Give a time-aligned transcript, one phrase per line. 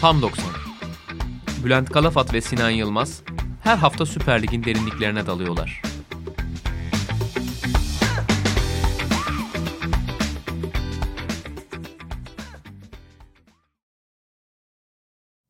[0.00, 0.44] Tam 90.
[1.64, 3.22] Bülent Kalafat ve Sinan Yılmaz
[3.62, 5.82] her hafta Süper Lig'in derinliklerine dalıyorlar.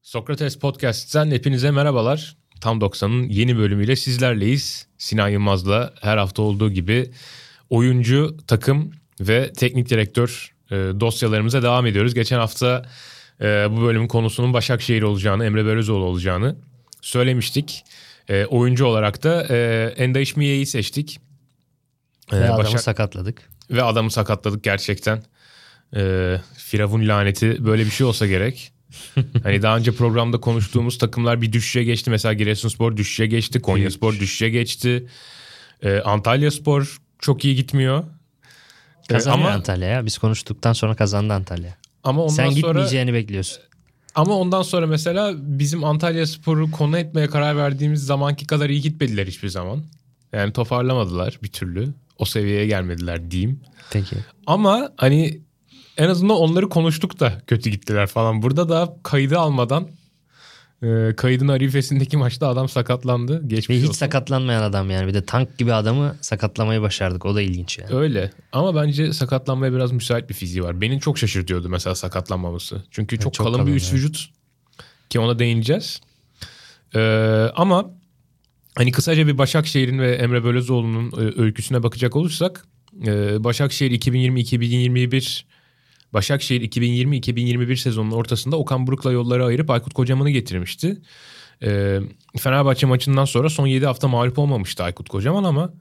[0.03, 2.37] Sokrates Podcast'ten hepinize merhabalar.
[2.61, 4.87] Tam 90'ın yeni bölümüyle sizlerleyiz.
[4.99, 7.11] Sinan Yılmaz'la her hafta olduğu gibi
[7.71, 12.15] oyuncu, takım ve teknik direktör e, dosyalarımıza devam ediyoruz.
[12.15, 12.87] Geçen hafta
[13.41, 16.57] e, bu bölümün konusunun Başakşehir olacağını, Emre Belözoğlu olacağını
[17.03, 17.85] söylemiştik.
[18.29, 21.21] E, oyuncu olarak da e, Enda İşmiye'yi seçtik.
[22.33, 22.81] E, ve adamı Başak...
[22.81, 23.51] sakatladık.
[23.71, 25.23] Ve adamı sakatladık gerçekten.
[25.97, 28.73] E, Firavun laneti böyle bir şey olsa gerek.
[29.43, 32.11] hani daha önce programda konuştuğumuz takımlar bir düşüşe geçti.
[32.11, 33.61] Mesela Giresunspor düşüşe geçti.
[33.61, 35.07] Konyaspor düşüşe geçti.
[35.83, 38.05] Ee, Antalyaspor çok iyi gitmiyor.
[39.09, 40.07] Kazanıyor ama, Antalya ya.
[40.07, 41.77] Biz konuştuktan sonra kazandı Antalya.
[42.05, 43.63] Ama ondan Sen sonra, gitmeyeceğini bekliyorsun.
[44.15, 49.27] Ama ondan sonra mesela bizim Antalya Spor'u konu etmeye karar verdiğimiz zamanki kadar iyi gitmediler
[49.27, 49.85] hiçbir zaman.
[50.33, 51.89] Yani toparlamadılar bir türlü.
[52.19, 53.61] O seviyeye gelmediler diyeyim.
[53.93, 54.17] Peki.
[54.47, 55.41] Ama hani
[56.01, 58.43] en azından onları konuştuk da kötü gittiler falan.
[58.43, 59.89] Burada da kaydı almadan
[60.83, 63.49] e, kaydın arifesindeki maçta adam sakatlandı.
[63.49, 63.99] Geçmiş Ve hiç olsun.
[63.99, 65.09] sakatlanmayan adam yani.
[65.09, 67.27] Bir de tank gibi adamı sakatlamayı başardık.
[67.27, 67.95] O da ilginç yani.
[67.95, 68.31] Öyle.
[68.53, 70.81] Ama bence sakatlanmaya biraz müsait bir fiziği var.
[70.81, 72.85] Beni çok şaşırtıyordu mesela sakatlanmaması.
[72.91, 73.99] Çünkü çok, çok kalın, kalın bir üst yani.
[73.99, 74.31] vücut.
[75.11, 76.01] Ki ona değineceğiz.
[76.95, 77.01] Ee,
[77.57, 77.91] ama
[78.77, 82.67] hani kısaca bir Başakşehir'in ve Emre Belözoğlu'nun e, öyküsüne bakacak olursak
[83.07, 85.50] e, Başakşehir 2020-2021
[86.13, 91.01] Başakşehir 2020-2021 sezonunun ortasında Okan Buruk'la yolları ayırıp Aykut Kocaman'ı getirmişti.
[91.63, 92.01] E,
[92.39, 95.73] Fenerbahçe maçından sonra son 7 hafta mağlup olmamıştı Aykut Kocaman ama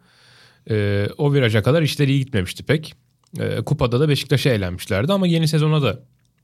[0.69, 2.93] e, o viraja kadar işler iyi gitmemişti pek.
[3.39, 5.99] E, kupada da Beşiktaş'a eğlenmişlerdi ama yeni sezona da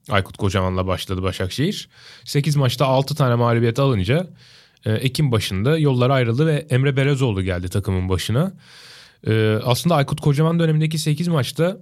[0.09, 1.89] Aykut Kocaman'la başladı Başakşehir.
[2.25, 4.27] 8 maçta 6 tane mağlubiyet alınca
[4.85, 8.53] e, Ekim başında yollar ayrıldı ve Emre Belezoğlu geldi takımın başına.
[9.27, 11.77] E, aslında Aykut Kocaman dönemindeki 8 maçta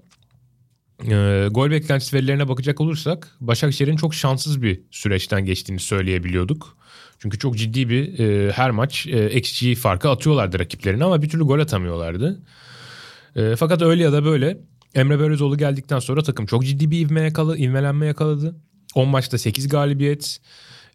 [1.09, 6.77] e, gol beklentisi verilerine bakacak olursak Başakşehir'in çok şanssız bir süreçten geçtiğini söyleyebiliyorduk.
[7.19, 11.43] Çünkü çok ciddi bir e, her maç e, XG farkı atıyorlardı rakiplerine ama bir türlü
[11.43, 12.41] gol atamıyorlardı.
[13.35, 14.57] E, fakat öyle ya da böyle
[14.95, 18.55] Emre Belözoğlu geldikten sonra takım çok ciddi bir ivme yakaladı, ivmelenme yakaladı.
[18.95, 20.39] 10 maçta 8 galibiyet.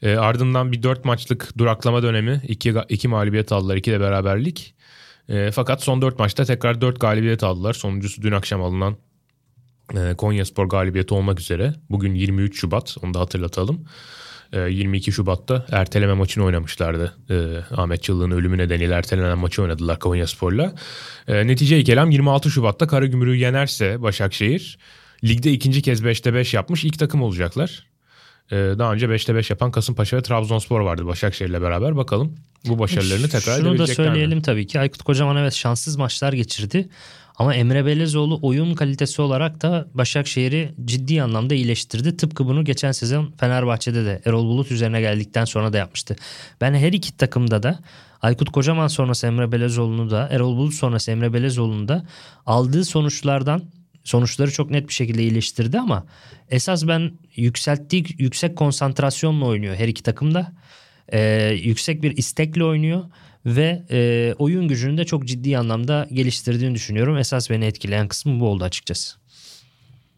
[0.03, 2.43] E, ardından bir 4 maçlık duraklama dönemi.
[2.49, 4.75] 2, 2 mağlubiyet aldılar, 2 de beraberlik.
[5.29, 7.73] E, fakat son 4 maçta tekrar 4 galibiyet aldılar.
[7.73, 8.97] Sonuncusu dün akşam alınan
[10.17, 11.75] Konya Spor galibiyeti olmak üzere.
[11.91, 13.85] Bugün 23 Şubat onu da hatırlatalım.
[14.53, 17.17] 22 ee, Şubat'ta erteleme maçını oynamışlardı.
[17.31, 20.75] Ee, Ahmet Çıllık'ın ölümü nedeniyle ertelenen maçı oynadılar Konya Spor'la.
[21.29, 24.79] netice kelam 26 Şubat'ta Karagümrük'ü yenerse Başakşehir
[25.25, 27.87] ligde ikinci kez 5'te 5 yapmış ilk takım olacaklar.
[28.51, 31.97] Daha önce 5'te 5 yapan Kasımpaşa ve Trabzonspor vardı Başakşehir'le beraber.
[31.97, 32.37] Bakalım
[32.69, 34.43] bu başarılarını tekrar Şunu edebilecekler Şunu da söyleyelim mi?
[34.43, 34.81] tabii ki.
[34.81, 36.89] Aykut Kocaman evet şanssız maçlar geçirdi.
[37.39, 42.17] Ama Emre Belezoğlu oyun kalitesi olarak da Başakşehir'i ciddi anlamda iyileştirdi.
[42.17, 46.17] Tıpkı bunu geçen sezon Fenerbahçe'de de Erol Bulut üzerine geldikten sonra da yapmıştı.
[46.61, 47.79] Ben her iki takımda da
[48.23, 52.07] Aykut Kocaman sonrası Emre Belezoğlu'nu da Erol Bulut sonrası Emre Belezoğlu'nu da
[52.47, 53.63] aldığı sonuçlardan
[54.09, 56.07] sonuçları çok net bir şekilde iyileştirdi ama
[56.51, 60.53] esas ben yükselttiği yüksek konsantrasyonla oynuyor her iki takımda.
[61.13, 63.05] Ee, yüksek bir istekle oynuyor
[63.47, 67.19] ve e, oyun gücünü de çok ciddi anlamda geliştirdiğini düşünüyorum.
[67.19, 69.17] Esas beni etkileyen kısmı bu oldu açıkçası.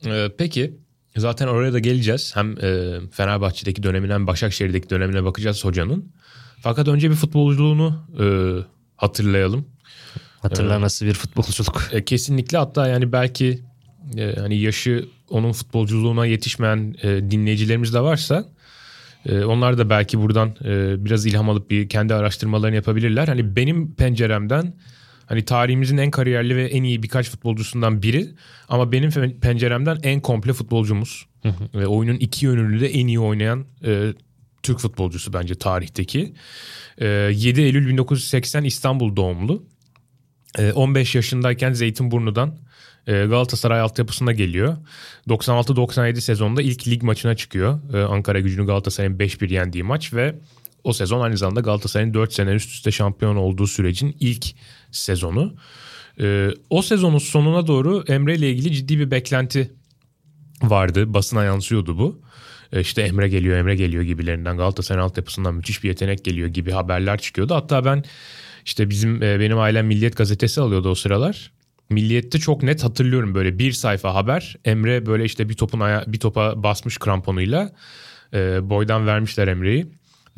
[0.07, 0.75] Ee, peki
[1.17, 2.37] zaten oraya da geleceğiz.
[2.37, 6.13] Hem e, Fenerbahçe'deki dönemine hem Başakşehir'deki dönemine bakacağız hocanın.
[6.61, 8.27] Fakat önce bir futbolculuğunu e,
[8.97, 9.67] hatırlayalım.
[10.41, 11.89] Hatırla ee, nasıl bir futbolculuk?
[11.93, 13.70] E, kesinlikle hatta yani belki
[14.17, 18.45] e, hani yaşı onun futbolculuğuna yetişmeyen e, dinleyicilerimiz de varsa
[19.27, 23.29] ee, onlar da belki buradan e, biraz ilham alıp bir kendi araştırmalarını yapabilirler.
[23.29, 24.75] Hani benim penceremden
[25.27, 28.29] hani tarihimizin en kariyerli ve en iyi birkaç futbolcusundan biri
[28.69, 31.27] ama benim penceremden en komple futbolcumuz.
[31.75, 34.13] Ve oyunun iki yönünü de en iyi oynayan e,
[34.63, 36.35] Türk futbolcusu bence tarihteki.
[36.99, 39.63] E, 7 Eylül 1980 İstanbul doğumlu.
[40.59, 42.53] E, 15 yaşındayken Zeytinburnu'dan e,
[43.07, 44.77] Galatasaray altyapısına geliyor.
[45.29, 47.95] 96-97 sezonunda ilk lig maçına çıkıyor.
[47.95, 50.35] E, Ankara gücünü Galatasaray'ın 5-1 yendiği maç ve
[50.85, 54.47] o sezon aynı zamanda Galatasaray'ın 4 sene üst üste şampiyon olduğu sürecin ilk
[54.91, 55.55] sezonu.
[56.21, 59.73] E, o sezonun sonuna doğru Emre ile ilgili ciddi bir beklenti
[60.63, 61.15] vardı.
[61.15, 62.21] Basına yansıyordu bu.
[62.81, 67.55] İşte Emre geliyor, Emre geliyor gibilerinden Galatasaray altyapısından müthiş bir yetenek geliyor gibi haberler çıkıyordu.
[67.55, 68.05] Hatta ben
[68.65, 71.53] İşte bizim e, benim ailem Milliyet gazetesi alıyordu o sıralar.
[71.91, 74.57] Milliyet'te çok net hatırlıyorum böyle bir sayfa haber.
[74.65, 77.73] Emre böyle işte bir topun aya- bir topa basmış kramponuyla.
[78.35, 79.87] E, boydan vermişler Emre'yi.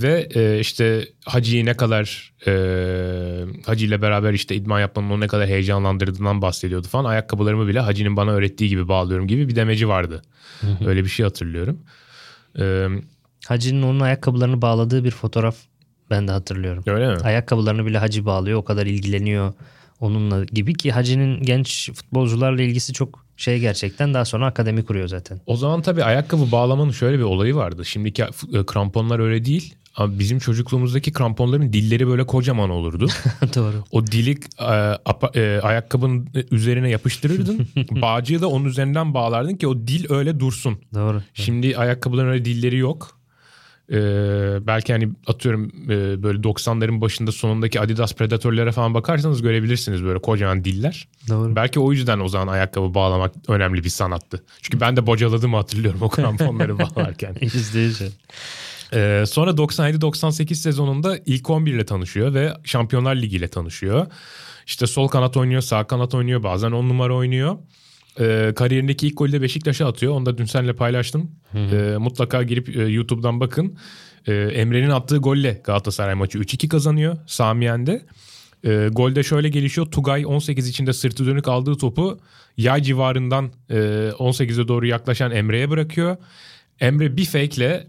[0.02, 2.52] Ve e, işte Hacı'yı ne kadar e,
[3.66, 7.04] Hacı ile beraber işte idman yapmanın onu ne kadar heyecanlandırdığından bahsediyordu falan.
[7.04, 10.22] Ayakkabılarımı bile Hacı'nın bana öğrettiği gibi bağlıyorum gibi bir demeci vardı.
[10.86, 11.78] Öyle bir şey hatırlıyorum.
[12.58, 12.86] E,
[13.46, 15.56] Hacı'nın onun ayakkabılarını bağladığı bir fotoğraf
[16.10, 16.84] ben de hatırlıyorum.
[16.86, 17.20] öyle mi?
[17.22, 18.58] Ayakkabılarını bile Hacı bağlıyor.
[18.58, 19.52] O kadar ilgileniyor
[20.02, 25.40] onunla gibi ki Hacı'nın genç futbolcularla ilgisi çok şey gerçekten daha sonra akademi kuruyor zaten.
[25.46, 27.84] O zaman tabii ayakkabı bağlamanın şöyle bir olayı vardı.
[27.84, 28.26] Şimdiki e,
[28.66, 29.74] kramponlar öyle değil.
[29.96, 33.06] Ama bizim çocukluğumuzdaki kramponların dilleri böyle kocaman olurdu.
[33.54, 33.84] Doğru.
[33.90, 34.64] O dili e,
[35.04, 37.68] apa- e, ayakkabının üzerine yapıştırırdın.
[38.02, 40.78] Bağcığı da onun üzerinden bağlardın ki o dil öyle dursun.
[40.94, 41.22] Doğru.
[41.34, 43.21] Şimdi ayakkabıların öyle dilleri yok.
[43.92, 50.18] Ee, belki hani atıyorum e, böyle 90'ların başında sonundaki Adidas Predator'lara falan bakarsanız görebilirsiniz böyle
[50.18, 51.08] kocaman diller.
[51.28, 51.56] Doğru.
[51.56, 54.44] Belki o yüzden o zaman ayakkabı bağlamak önemli bir sanattı.
[54.62, 57.36] Çünkü ben de bocaladım hatırlıyorum o kramponları bağlarken.
[57.40, 58.02] Yüz.
[58.94, 64.06] Ee, sonra 97-98 sezonunda ilk 11 ile tanışıyor ve Şampiyonlar Ligi ile tanışıyor.
[64.66, 67.58] İşte sol kanat oynuyor, sağ kanat oynuyor, bazen 10 numara oynuyor.
[68.20, 70.12] Ee, kariyerindeki ilk golü de Beşiktaş'a atıyor.
[70.12, 71.30] Onu da dün seninle paylaştım.
[71.54, 73.78] Ee, mutlaka girip e, YouTube'dan bakın.
[74.26, 78.02] Ee, Emre'nin attığı golle Galatasaray maçı 3-2 kazanıyor Samiyen'de.
[78.64, 79.86] Ee, golde şöyle gelişiyor.
[79.86, 82.20] Tugay 18 içinde sırtı dönük aldığı topu
[82.56, 83.74] yay civarından e,
[84.18, 86.16] 18'e doğru yaklaşan Emre'ye bırakıyor.
[86.80, 87.86] Emre bir fake'le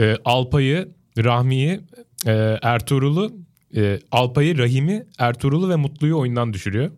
[0.00, 0.88] e, Alpay'ı,
[1.18, 1.80] Rahmi'yi,
[2.26, 3.32] e, Ertuğrul'u,
[3.76, 6.90] e, Alpay'ı, Rahim'i, Ertuğrul'u ve Mutlu'yu oyundan düşürüyor.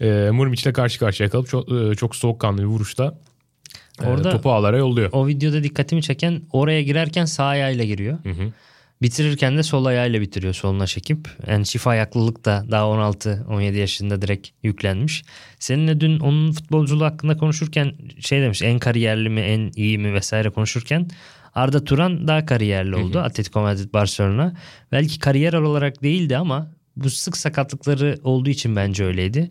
[0.00, 3.18] E, Murmiç'le karşı karşıya kalıp çok, e, çok soğukkanlı bir vuruşta
[4.02, 5.08] e, Orada- topu ağlara yolluyor.
[5.12, 8.18] O videoda dikkatimi çeken oraya girerken sağ ayağıyla giriyor.
[9.02, 11.28] Bitirirken de sol ayağıyla bitiriyor soluna çekip.
[11.46, 15.24] Yani çift ayaklılık da daha 16-17 yaşında direkt yüklenmiş.
[15.58, 20.50] Seninle dün onun futbolculuğu hakkında konuşurken şey demiş en kariyerli mi en iyi mi vesaire
[20.50, 21.08] konuşurken
[21.54, 24.54] Arda Turan daha kariyerli oldu Atletico Madrid Barcelona.
[24.92, 29.50] Belki kariyer olarak değildi ama bu sık sakatlıkları olduğu için bence öyleydi.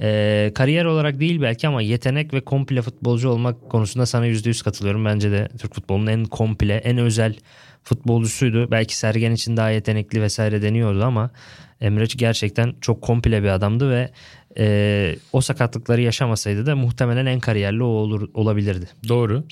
[0.00, 5.04] Ee, kariyer olarak değil belki ama yetenek ve komple futbolcu olmak konusunda sana %100 katılıyorum.
[5.04, 7.34] Bence de Türk futbolunun en komple, en özel
[7.82, 8.70] futbolcusuydu.
[8.70, 11.30] Belki Sergen için daha yetenekli vesaire deniyordu ama
[11.80, 14.10] Emre gerçekten çok komple bir adamdı ve
[14.58, 18.88] e, o sakatlıkları yaşamasaydı da muhtemelen en kariyerli o olur, olabilirdi.
[19.08, 19.44] Doğru.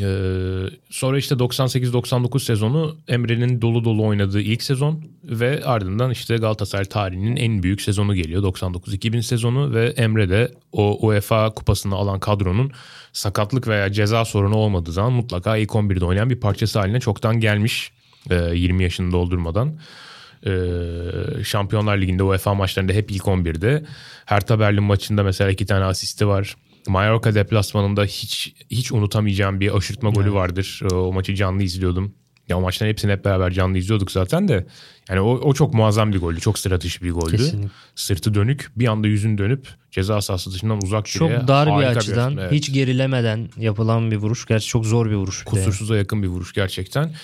[0.00, 6.84] Ee, sonra işte 98-99 sezonu Emre'nin dolu dolu oynadığı ilk sezon ve ardından işte Galatasaray
[6.84, 12.72] tarihinin en büyük sezonu geliyor 99-2000 sezonu ve Emre de o UEFA kupasını alan kadronun
[13.12, 17.92] sakatlık veya ceza sorunu olmadığı zaman mutlaka ilk 11'de oynayan bir parçası haline çoktan gelmiş
[18.30, 19.78] e, 20 yaşını doldurmadan.
[20.46, 23.84] Ee, Şampiyonlar Ligi'nde UEFA maçlarında hep ilk 11'de.
[24.24, 26.56] Hertha Berlin maçında mesela iki tane asisti var.
[26.88, 30.80] Mallorca deplasmanında hiç hiç unutamayacağım bir aşırtma golü vardır.
[30.92, 32.14] Ee, O maçı canlı izliyordum.
[32.48, 34.66] Ya maçların hepsini hep beraber canlı izliyorduk zaten de.
[35.08, 36.40] Yani o, o çok muazzam bir goldü.
[36.40, 37.36] Çok stratejik bir goldü.
[37.36, 37.68] Kesinlikle.
[37.94, 42.36] Sırtı dönük bir anda yüzün dönüp ceza sahası dışından uzak Çok direğe dar bir açıdan
[42.36, 42.52] evet.
[42.52, 44.46] hiç gerilemeden yapılan bir vuruş.
[44.46, 45.40] Gerçi çok zor bir vuruş.
[45.40, 45.50] bir.
[45.50, 47.14] Kusursuza yakın bir vuruş gerçekten.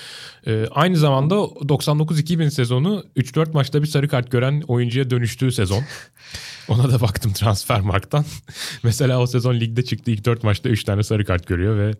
[0.46, 5.84] Ee, aynı zamanda 99-2000 sezonu 3-4 maçta bir sarı kart gören oyuncuya dönüştüğü sezon.
[6.68, 8.24] Ona da baktım Transfermarkt'tan.
[8.82, 11.94] Mesela o sezon ligde çıktı ilk 4 maçta 3 tane sarı kart görüyor ve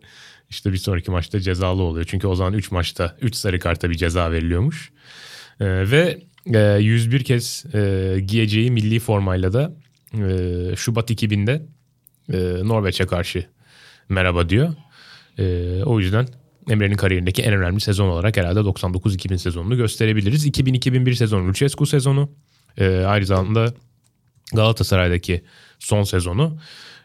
[0.49, 2.05] işte bir sonraki maçta cezalı oluyor.
[2.09, 4.91] Çünkü o zaman 3 maçta 3 sarı karta bir ceza veriliyormuş.
[5.59, 6.21] Ee, ve
[6.53, 9.73] e, 101 kez e, giyeceği milli formayla da
[10.13, 11.65] e, Şubat 2000'de
[12.33, 13.45] e, Norveç'e karşı
[14.09, 14.73] merhaba diyor.
[15.37, 15.43] E,
[15.83, 16.27] o yüzden
[16.69, 20.47] Emre'nin kariyerindeki en önemli sezon olarak herhalde 99-2000 sezonunu gösterebiliriz.
[20.47, 22.31] 2000-2001 sezonu Lucescu sezonu.
[22.77, 23.73] E, aynı zamanda
[24.53, 25.43] Galatasaray'daki
[25.79, 26.59] son sezonu.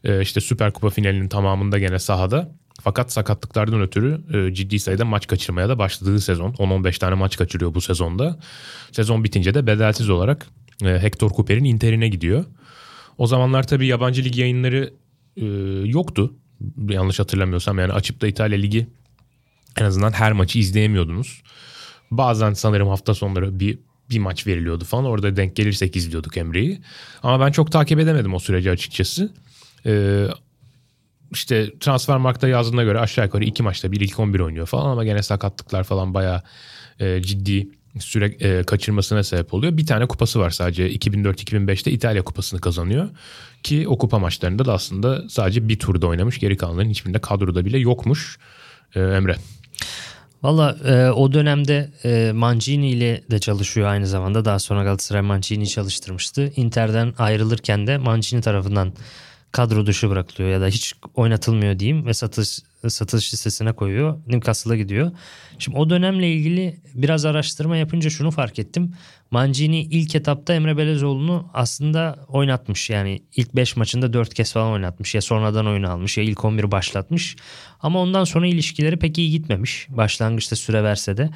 [0.05, 2.55] E, işte Süper Kupa finalinin tamamında gene sahada.
[2.81, 6.53] Fakat sakatlıklardan ötürü e, ciddi sayıda maç kaçırmaya da başladığı sezon.
[6.53, 8.39] 10-15 tane maç kaçırıyor bu sezonda.
[8.93, 10.47] Sezon bitince de bedelsiz olarak
[10.83, 12.45] e, Hector Cooper'in Inter'ine gidiyor.
[13.19, 14.95] O zamanlar tabii yabancı lig yayınları
[15.37, 15.45] e,
[15.89, 16.35] yoktu.
[16.89, 18.87] Yanlış hatırlamıyorsam yani açıp da İtalya Ligi
[19.81, 21.43] en azından her maçı izleyemiyordunuz.
[22.11, 23.79] Bazen sanırım hafta sonları bir
[24.11, 25.05] bir maç veriliyordu falan.
[25.05, 26.81] Orada denk gelirsek izliyorduk Emre'yi.
[27.23, 29.33] Ama ben çok takip edemedim o süreci açıkçası.
[29.87, 30.27] Ee,
[31.35, 35.23] işte Transfermarkt'ta yazdığına göre aşağı yukarı iki maçta bir ilk 11 oynuyor falan ama gene
[35.23, 36.43] sakatlıklar falan bayağı
[37.01, 37.69] e, ciddi
[38.01, 39.77] süre e, kaçırmasına sebep oluyor.
[39.77, 43.09] Bir tane kupası var sadece 2004-2005'te İtalya kupasını kazanıyor.
[43.63, 46.39] Ki o kupa maçlarında da aslında sadece bir turda oynamış.
[46.39, 48.39] Geri kalanların hiçbirinde kadroda bile yokmuş.
[48.95, 49.37] Ee, Emre.
[50.43, 54.45] Valla e, o dönemde e, Mancini ile de çalışıyor aynı zamanda.
[54.45, 56.53] Daha sonra Galatasaray Mancini'yi çalıştırmıştı.
[56.57, 58.93] Inter'den ayrılırken de Mancini tarafından
[59.55, 62.61] kadro dışı bırakılıyor ya da hiç oynatılmıyor diyeyim ve satış
[62.91, 64.19] satış listesine koyuyor.
[64.27, 65.13] Newcastle'a gidiyor.
[65.59, 68.95] Şimdi o dönemle ilgili biraz araştırma yapınca şunu fark ettim.
[69.31, 72.91] Mancini ilk etapta Emre Belezoğlu'nu aslında oynatmış.
[72.91, 75.15] Yani ilk 5 maçında 4 kez falan oynatmış.
[75.15, 77.37] Ya sonradan oyunu almış ya ilk 11 başlatmış.
[77.81, 79.87] Ama ondan sonra ilişkileri pek iyi gitmemiş.
[79.91, 81.31] Başlangıçta süre verse de.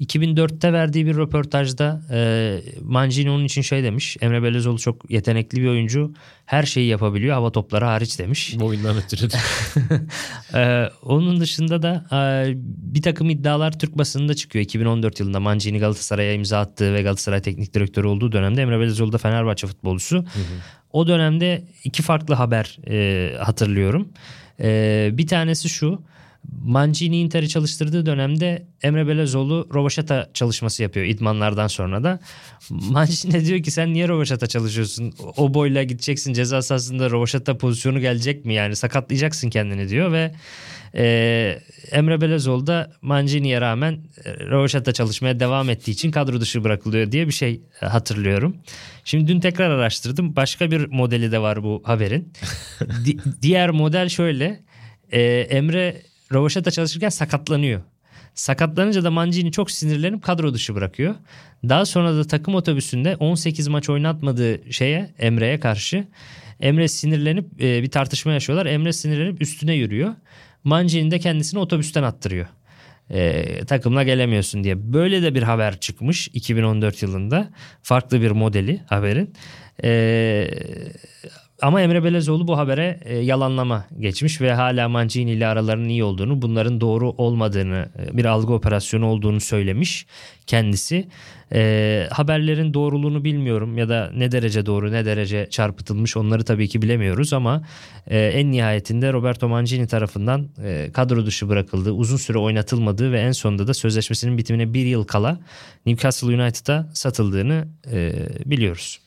[0.00, 4.16] 2004'te verdiği bir röportajda e, Mancini onun için şey demiş.
[4.20, 6.14] Emre Belezoğlu çok yetenekli bir oyuncu.
[6.46, 8.56] Her şeyi yapabiliyor hava topları hariç demiş.
[8.60, 9.28] Oyundan ötürü.
[10.54, 12.52] e, onun dışında da e,
[12.94, 14.64] bir takım iddialar Türk basınında çıkıyor.
[14.64, 19.18] 2014 yılında Mancini Galatasaray'a imza attığı ve Galatasaray teknik direktörü olduğu dönemde Emre Belezoğlu da
[19.18, 20.16] Fenerbahçe futbolcusu.
[20.16, 20.54] Hı hı.
[20.92, 24.08] O dönemde iki farklı haber e, hatırlıyorum.
[24.60, 26.02] E, bir tanesi şu.
[26.64, 32.20] Mancini Inter'i çalıştırdığı dönemde Emre Belezoğlu Rovaşata çalışması yapıyor idmanlardan sonra da.
[32.70, 35.14] Mancini diyor ki sen niye Rovaşata çalışıyorsun?
[35.36, 38.54] O boyla gideceksin ceza sahasında Rovaşata pozisyonu gelecek mi?
[38.54, 40.34] Yani sakatlayacaksın kendini diyor ve
[40.96, 41.58] e,
[41.90, 47.26] Emre Belezoğlu da Mancini'ye rağmen e, Rovaşata çalışmaya devam ettiği için kadro dışı bırakılıyor diye
[47.26, 48.56] bir şey hatırlıyorum.
[49.04, 50.36] Şimdi dün tekrar araştırdım.
[50.36, 52.32] Başka bir modeli de var bu haberin.
[53.04, 54.60] Di- diğer model şöyle.
[55.12, 57.80] E, Emre Rovaşata çalışırken sakatlanıyor.
[58.34, 61.14] Sakatlanınca da Mancini çok sinirlenip kadro dışı bırakıyor.
[61.68, 66.06] Daha sonra da takım otobüsünde 18 maç oynatmadığı şeye Emre'ye karşı
[66.60, 68.66] Emre sinirlenip e, bir tartışma yaşıyorlar.
[68.66, 70.14] Emre sinirlenip üstüne yürüyor.
[70.64, 72.46] Mancini de kendisini otobüsten attırıyor.
[73.10, 74.92] E, takımla gelemiyorsun diye.
[74.92, 77.50] Böyle de bir haber çıkmış 2014 yılında.
[77.82, 79.34] Farklı bir modeli haberin.
[79.84, 80.48] E,
[81.64, 86.42] ama Emre Belezoğlu bu habere e, yalanlama geçmiş ve hala Mancini ile aralarının iyi olduğunu,
[86.42, 90.06] bunların doğru olmadığını, e, bir algı operasyonu olduğunu söylemiş
[90.46, 91.08] kendisi.
[91.52, 96.82] E, haberlerin doğruluğunu bilmiyorum ya da ne derece doğru ne derece çarpıtılmış onları tabii ki
[96.82, 97.62] bilemiyoruz ama
[98.06, 103.32] e, en nihayetinde Roberto Mancini tarafından e, kadro dışı bırakıldığı, uzun süre oynatılmadığı ve en
[103.32, 105.38] sonunda da sözleşmesinin bitimine bir yıl kala
[105.86, 108.12] Newcastle United'a satıldığını e,
[108.46, 109.00] biliyoruz.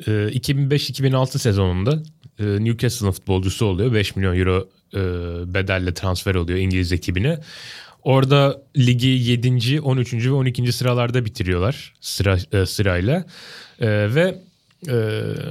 [0.00, 2.02] 2005-2006 ee, sezonunda
[2.38, 3.92] e, Newcastle'ın futbolcusu oluyor.
[3.94, 4.98] 5 milyon euro e,
[5.54, 7.38] bedelle transfer oluyor İngiliz ekibine.
[8.02, 9.80] Orada ligi 7.
[9.80, 10.14] 13.
[10.14, 10.72] ve 12.
[10.72, 13.24] sıralarda bitiriyorlar sıra e, sırayla.
[13.80, 14.38] Ve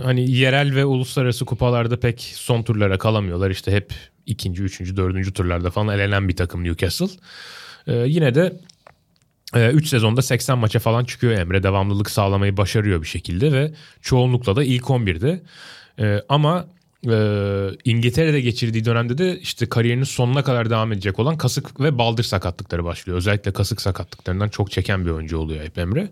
[0.03, 3.51] hani yerel ve uluslararası kupalarda pek son turlara kalamıyorlar.
[3.51, 3.93] İşte hep
[4.25, 7.07] ikinci, üçüncü, dördüncü turlarda falan elenen bir takım Newcastle.
[7.87, 8.53] Yine de
[9.53, 11.63] 3 ee, sezonda 80 maça falan çıkıyor Emre.
[11.63, 13.71] Devamlılık sağlamayı başarıyor bir şekilde ve
[14.01, 15.41] çoğunlukla da ilk 11'de.
[15.99, 16.65] Ee, ama
[17.09, 17.17] e,
[17.85, 22.83] İngiltere'de geçirdiği dönemde de işte kariyerinin sonuna kadar devam edecek olan kasık ve baldır sakatlıkları
[22.83, 23.17] başlıyor.
[23.17, 26.09] Özellikle kasık sakatlıklarından çok çeken bir oyuncu oluyor hep Emre.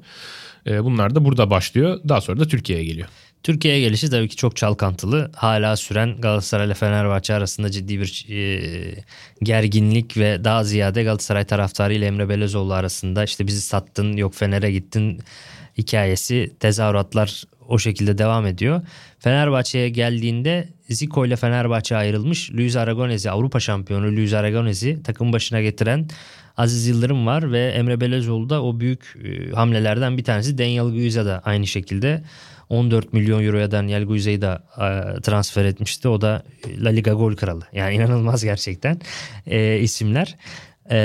[0.68, 2.00] Ee, bunlar da burada başlıyor.
[2.10, 3.08] Daha sonra da Türkiye'ye geliyor.
[3.44, 5.32] Türkiye'ye gelişi tabii ki çok çalkantılı.
[5.36, 9.04] Hala süren Galatasaray ile Fenerbahçe arasında ciddi bir e,
[9.44, 14.72] gerginlik ve daha ziyade Galatasaray taraftarı ile Emre Belezoğlu arasında işte bizi sattın yok Fener'e
[14.72, 15.20] gittin
[15.78, 18.82] hikayesi tezahüratlar o şekilde devam ediyor.
[19.20, 22.52] Fenerbahçe'ye geldiğinde Zico ile Fenerbahçe ayrılmış.
[22.54, 26.08] Luis Aragonesi Avrupa şampiyonu Luis Aragonesi takım başına getiren
[26.58, 30.58] Aziz Yıldırım var ve Emre Belezoğlu da o büyük e, hamlelerden bir tanesi.
[30.58, 32.24] Daniel Guiza da aynı şekilde
[32.74, 36.08] 14 milyon euroya Daniel Guiza'yı da e, transfer etmişti.
[36.08, 36.44] O da
[36.78, 37.64] La Liga gol kralı.
[37.74, 39.00] Yani inanılmaz gerçekten
[39.48, 40.36] e, isimler.
[40.92, 40.96] E,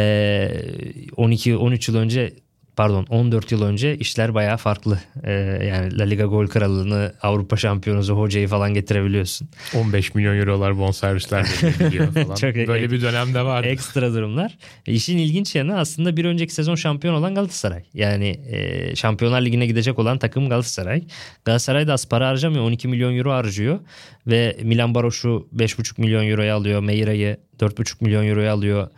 [1.17, 2.33] 12-13 yıl önce
[2.79, 4.99] pardon 14 yıl önce işler bayağı farklı.
[5.25, 5.33] Ee,
[5.69, 9.49] yani La Liga gol kralını Avrupa şampiyonusu hocayı falan getirebiliyorsun.
[9.75, 11.47] 15 milyon eurolar bonservisler
[11.79, 12.35] geliyor falan.
[12.35, 13.65] Çok Böyle ek, bir dönemde var.
[13.65, 14.59] Ekstra durumlar.
[14.87, 17.85] E, işin ilginç yanı aslında bir önceki sezon şampiyon olan Galatasaray.
[17.95, 21.03] Yani e, Şampiyonlar Ligi'ne gidecek olan takım Galatasaray.
[21.45, 22.65] Galatasaray da az para harcamıyor.
[22.65, 23.79] 12 milyon euro harcıyor.
[24.27, 26.81] Ve Milan Baroş'u 5,5 milyon euroya alıyor.
[26.81, 28.89] Meira'yı 4,5 milyon euroya alıyor.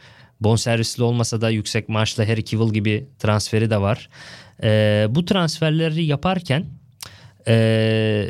[0.40, 4.09] Bonservisli olmasa da yüksek maaşla Harry Cavill gibi transferi de var.
[4.62, 6.66] E, bu transferleri yaparken
[7.49, 8.26] e,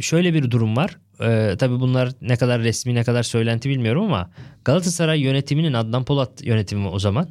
[0.00, 0.98] şöyle bir durum var.
[1.20, 4.30] E, tabii bunlar ne kadar resmi ne kadar söylenti bilmiyorum ama
[4.64, 7.28] Galatasaray yönetiminin Adnan Polat yönetimi o zaman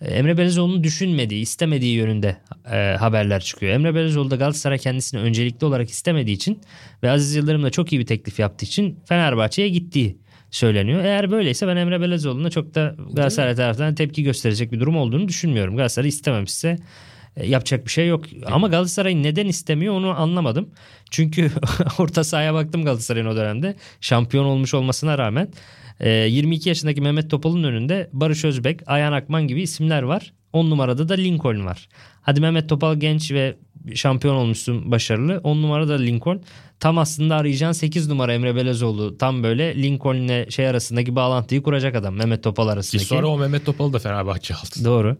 [0.00, 2.36] Emre Belezoğlu'nu düşünmediği, istemediği yönünde
[2.72, 3.72] e, haberler çıkıyor.
[3.72, 6.60] Emre Belezoğlu da Galatasaray kendisini öncelikli olarak istemediği için
[7.02, 10.18] ve Aziz Yıldırım da çok iyi bir teklif yaptığı için Fenerbahçe'ye gittiği
[10.50, 11.04] söyleniyor.
[11.04, 15.76] Eğer böyleyse ben Emre Belezoğlu'na çok da Galatasaray tarafından tepki gösterecek bir durum olduğunu düşünmüyorum.
[15.76, 16.78] Galatasaray istememişse
[17.36, 18.24] E, yapacak bir şey yok.
[18.46, 20.70] Ama Galatasaray neden istemiyor onu anlamadım.
[21.10, 21.50] Çünkü
[21.98, 23.76] orta sahaya baktım Galatasaray'ın o dönemde.
[24.00, 25.48] Şampiyon olmuş olmasına rağmen
[26.00, 30.32] 22 e, yaşındaki Mehmet Topal'ın önünde Barış Özbek, Ayhan Akman gibi isimler var.
[30.52, 31.88] 10 numarada da Lincoln var.
[32.22, 33.56] Hadi Mehmet Topal genç ve
[33.96, 35.40] şampiyon olmuşsun başarılı.
[35.44, 36.42] 10 numarada Lincoln.
[36.80, 39.18] Tam aslında arayacağın 8 numara Emre Belezoğlu.
[39.18, 42.14] Tam böyle Lincoln'le şey arasındaki bağlantıyı kuracak adam.
[42.14, 43.04] Mehmet Topal arasındaki.
[43.04, 44.84] Ki sonra o Mehmet Topal'ı da Fenerbahçe aldı.
[44.84, 45.16] Doğru.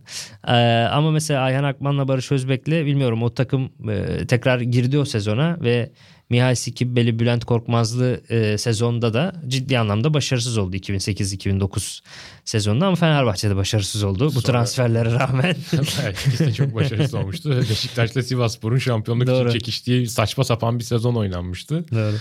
[0.49, 0.53] Ee,
[0.93, 5.91] ama mesela Ayhan Akman'la Barış Özbek'le bilmiyorum o takım e, tekrar girdi o sezona ve
[6.31, 12.01] Mihail Sikibbeli, Bülent Korkmazlı e, sezonda da ciddi anlamda başarısız oldu 2008-2009
[12.45, 14.35] sezonunda ama Fenerbahçe'de başarısız oldu Sonra...
[14.35, 15.51] bu transferlere rağmen.
[16.27, 17.51] İkisi de çok başarısız olmuştu.
[17.71, 19.49] Beşiktaş'la Sivasspor'un şampiyonluk Doğru.
[19.49, 21.85] için çekiştiği saçma sapan bir sezon oynanmıştı.
[21.91, 22.17] Doğru.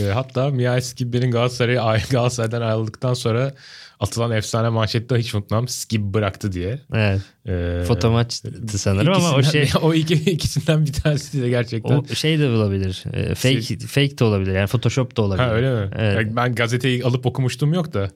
[0.00, 3.54] E, hatta Mihail Sikibbeli'nin Galatasaray'dan ayrıldıktan sonra
[4.00, 6.80] atılan efsane manşette hiç unutmam skip bıraktı diye.
[6.94, 7.20] Evet.
[7.48, 9.70] Ee, Foto maçtı sanırım ama o şey.
[9.82, 11.94] o iki, ikisinden bir tanesi de gerçekten.
[11.94, 13.04] O şey de olabilir.
[13.12, 14.52] E, fake fake de olabilir.
[14.52, 15.44] Yani Photoshop da olabilir.
[15.46, 15.90] Ha öyle mi?
[15.96, 16.16] Evet.
[16.16, 18.10] Yani ben gazeteyi alıp okumuştum yok da.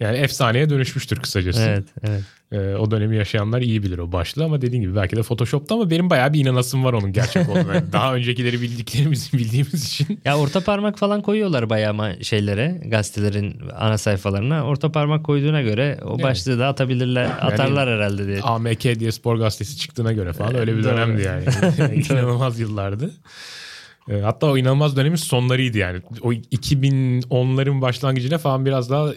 [0.00, 1.62] Yani efsaneye dönüşmüştür kısacası.
[1.62, 2.22] Evet, evet.
[2.52, 5.90] Ee, o dönemi yaşayanlar iyi bilir o başlığı ama dediğim gibi belki de Photoshop'ta ama
[5.90, 7.74] benim bayağı bir inanasım var onun gerçek olduğunu.
[7.74, 10.20] Yani daha öncekileri bildiklerimizi bildiğimiz için.
[10.24, 14.64] Ya orta parmak falan koyuyorlar bayağı ama şeylere gazetelerin ana sayfalarına.
[14.64, 16.60] Orta parmak koyduğuna göre o başlığı evet.
[16.60, 18.40] da atabilirler atarlar yani, herhalde diye.
[18.40, 21.44] AMK diye spor gazetesi çıktığına göre falan öyle bir dönemdi yani.
[22.10, 23.10] İnanılmaz yıllardı.
[24.08, 26.00] Ee, hatta o inanılmaz dönemin sonlarıydı yani.
[26.22, 29.12] O 2010'ların başlangıcıyla falan biraz daha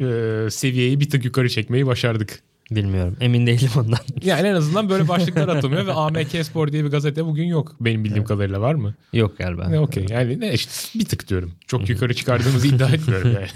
[0.00, 2.42] e, seviyeyi bir tık yukarı çekmeyi başardık.
[2.70, 3.16] Bilmiyorum.
[3.20, 3.98] Emin değilim ondan.
[4.22, 7.76] Yani en azından böyle başlıklar atılmıyor ve AMK Spor diye bir gazete bugün yok.
[7.80, 8.28] Benim bildiğim evet.
[8.28, 8.94] kadarıyla var mı?
[9.12, 9.68] Yok galiba.
[9.68, 10.06] Ne okey.
[10.10, 11.52] Yani ne işte bir tık diyorum.
[11.66, 13.46] Çok yukarı çıkardığımızı iddia etmiyorum yani.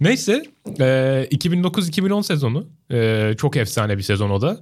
[0.00, 0.42] Neyse
[0.80, 0.84] e,
[1.32, 4.60] 2009-2010 sezonu e, çok efsane bir sezon o da.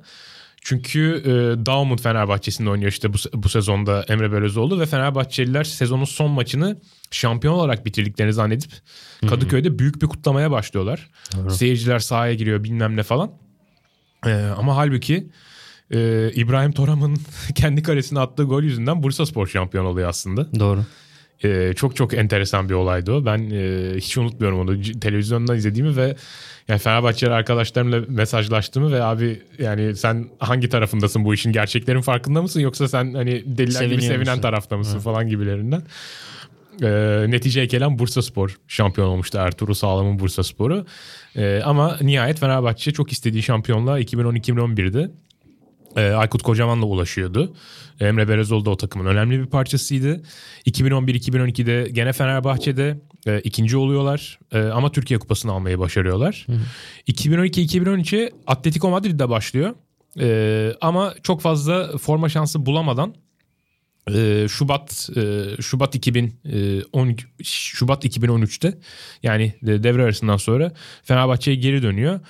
[0.60, 6.30] Çünkü e, Daumut Fenerbahçe'sinde oynuyor işte bu, bu sezonda Emre Belözoğlu ve Fenerbahçeliler sezonun son
[6.30, 8.72] maçını şampiyon olarak bitirdiklerini zannedip
[9.28, 11.10] Kadıköy'de büyük bir kutlamaya başlıyorlar.
[11.36, 11.50] Doğru.
[11.50, 13.30] Seyirciler sahaya giriyor bilmem ne falan.
[14.26, 15.30] E, ama halbuki
[15.90, 17.18] e, İbrahim Toram'ın
[17.54, 20.60] kendi kalesine attığı gol yüzünden Bursa Spor şampiyon oluyor aslında.
[20.60, 20.84] Doğru.
[21.44, 23.24] Ee, çok çok enteresan bir olaydı o.
[23.24, 24.82] Ben e, hiç unutmuyorum onu.
[24.82, 26.16] Televizyondan izlediğimi ve
[26.68, 32.60] yani Fenerbahçeli arkadaşlarımla mesajlaştığımı ve abi yani sen hangi tarafındasın bu işin gerçeklerin farkında mısın
[32.60, 34.42] yoksa sen hani deliler Seviniyor gibi sevinen musun?
[34.42, 35.00] tarafta mısın Hı.
[35.00, 35.82] falan gibilerinden.
[36.82, 40.86] Ee, netice gelen Bursa Spor şampiyon olmuştu Ertuğrul Sağlam'ın Bursa Sporu.
[41.36, 45.10] Ee, ama nihayet Fenerbahçe çok istediği şampiyonluğa 2010-2011'de
[45.96, 47.54] e, Aykut Kocaman'la ulaşıyordu.
[48.00, 50.22] Emre Berezoğlu da o takımın önemli bir parçasıydı.
[50.66, 56.46] 2011-2012'de gene Fenerbahçe'de e, ikinci oluyorlar e, ama Türkiye Kupası'nı almayı başarıyorlar.
[57.08, 59.74] 2012-2013'e Atletico Madrid'de başlıyor.
[60.20, 63.14] E, ama çok fazla forma şansı bulamadan
[64.14, 68.78] ee, Şubat e, Şubat 2010 e, Şubat 2013'te
[69.22, 70.72] yani devre arasından sonra
[71.02, 72.20] Fenerbahçe'ye geri dönüyor.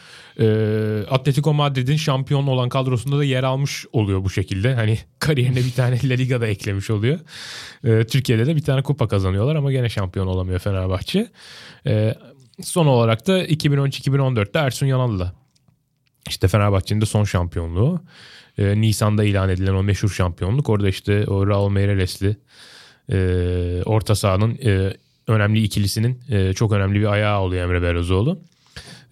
[0.40, 4.74] Ee, Atletico Madrid'in şampiyon olan kadrosunda da yer almış oluyor bu şekilde.
[4.74, 7.18] Hani kariyerine bir tane La Liga'da eklemiş oluyor.
[7.84, 11.30] Ee, Türkiye'de de bir tane kupa kazanıyorlar ama gene şampiyon olamıyor Fenerbahçe.
[12.62, 15.32] Son olarak da 2013-2014'te Ersun Yanal'la
[16.28, 18.00] işte Fenerbahçe'nin de son şampiyonluğu
[18.58, 20.68] Nisan'da ilan edilen o meşhur şampiyonluk.
[20.68, 22.36] Orada işte o Raul Meireles'li
[23.12, 28.38] e, orta sahanın e, önemli ikilisinin e, çok önemli bir ayağı oluyor Emre Belözoğlu.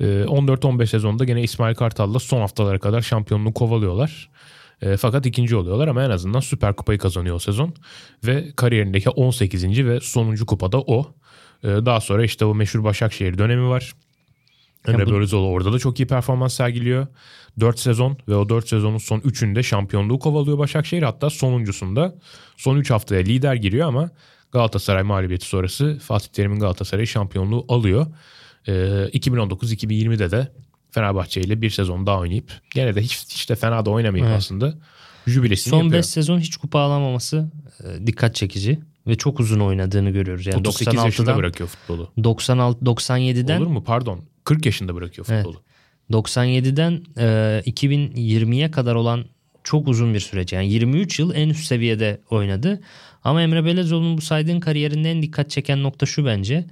[0.00, 4.30] E, 14-15 sezonda gene İsmail Kartal'la son haftalara kadar şampiyonluğu kovalıyorlar.
[4.82, 7.74] E, fakat ikinci oluyorlar ama en azından Süper Kupayı kazanıyor o sezon.
[8.26, 9.86] Ve kariyerindeki 18.
[9.86, 11.14] ve sonuncu kupada o.
[11.64, 13.92] E, daha sonra işte o meşhur Başakşehir dönemi var.
[14.88, 15.10] Emre bu...
[15.10, 17.06] Belözoğlu orada da çok iyi performans sergiliyor.
[17.60, 21.02] 4 sezon ve o 4 sezonun son 3'ünde şampiyonluğu kovalıyor Başakşehir.
[21.02, 22.14] Hatta sonuncusunda
[22.56, 24.10] son 3 haftaya lider giriyor ama
[24.52, 28.06] Galatasaray mağlubiyeti sonrası Fatih Terim'in Galatasaray şampiyonluğu alıyor.
[28.66, 28.72] Ee,
[29.12, 30.48] 2019-2020'de de
[30.90, 34.38] Fenerbahçe ile bir sezon daha oynayıp gene de hiç, hiç de fena da oynamayıp evet.
[34.38, 34.74] aslında
[35.26, 35.98] jübilesini Son yapıyor.
[35.98, 37.50] 5 sezon hiç kupa alamaması
[37.84, 40.46] e, dikkat çekici ve çok uzun oynadığını görüyoruz.
[40.46, 42.12] Yani 38 yaşında bırakıyor futbolu.
[42.24, 43.84] 96 97'den Olur mu?
[43.84, 44.24] Pardon.
[44.44, 45.62] 40 yaşında bırakıyor futbolu.
[46.10, 46.26] Evet.
[46.26, 49.24] 97'den e, 2020'ye kadar olan
[49.64, 50.52] çok uzun bir süreç.
[50.52, 52.80] Yani 23 yıl en üst seviyede oynadı.
[53.24, 56.66] Ama Emre Belezoğlu'nun bu saydığın kariyerinde en dikkat çeken nokta şu bence.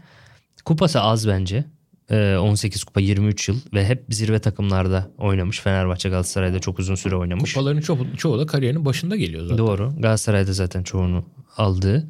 [0.65, 1.65] Kupası az bence.
[2.11, 5.61] 18 kupa 23 yıl ve hep zirve takımlarda oynamış.
[5.61, 7.55] Fenerbahçe Galatasaray'da çok uzun süre oynamış.
[7.55, 9.59] Kupaların çoğu, çoğu da kariyerinin başında geliyor zaten.
[9.59, 9.93] Doğru.
[9.99, 11.25] Galatasaray'da zaten çoğunu
[11.57, 12.09] aldı.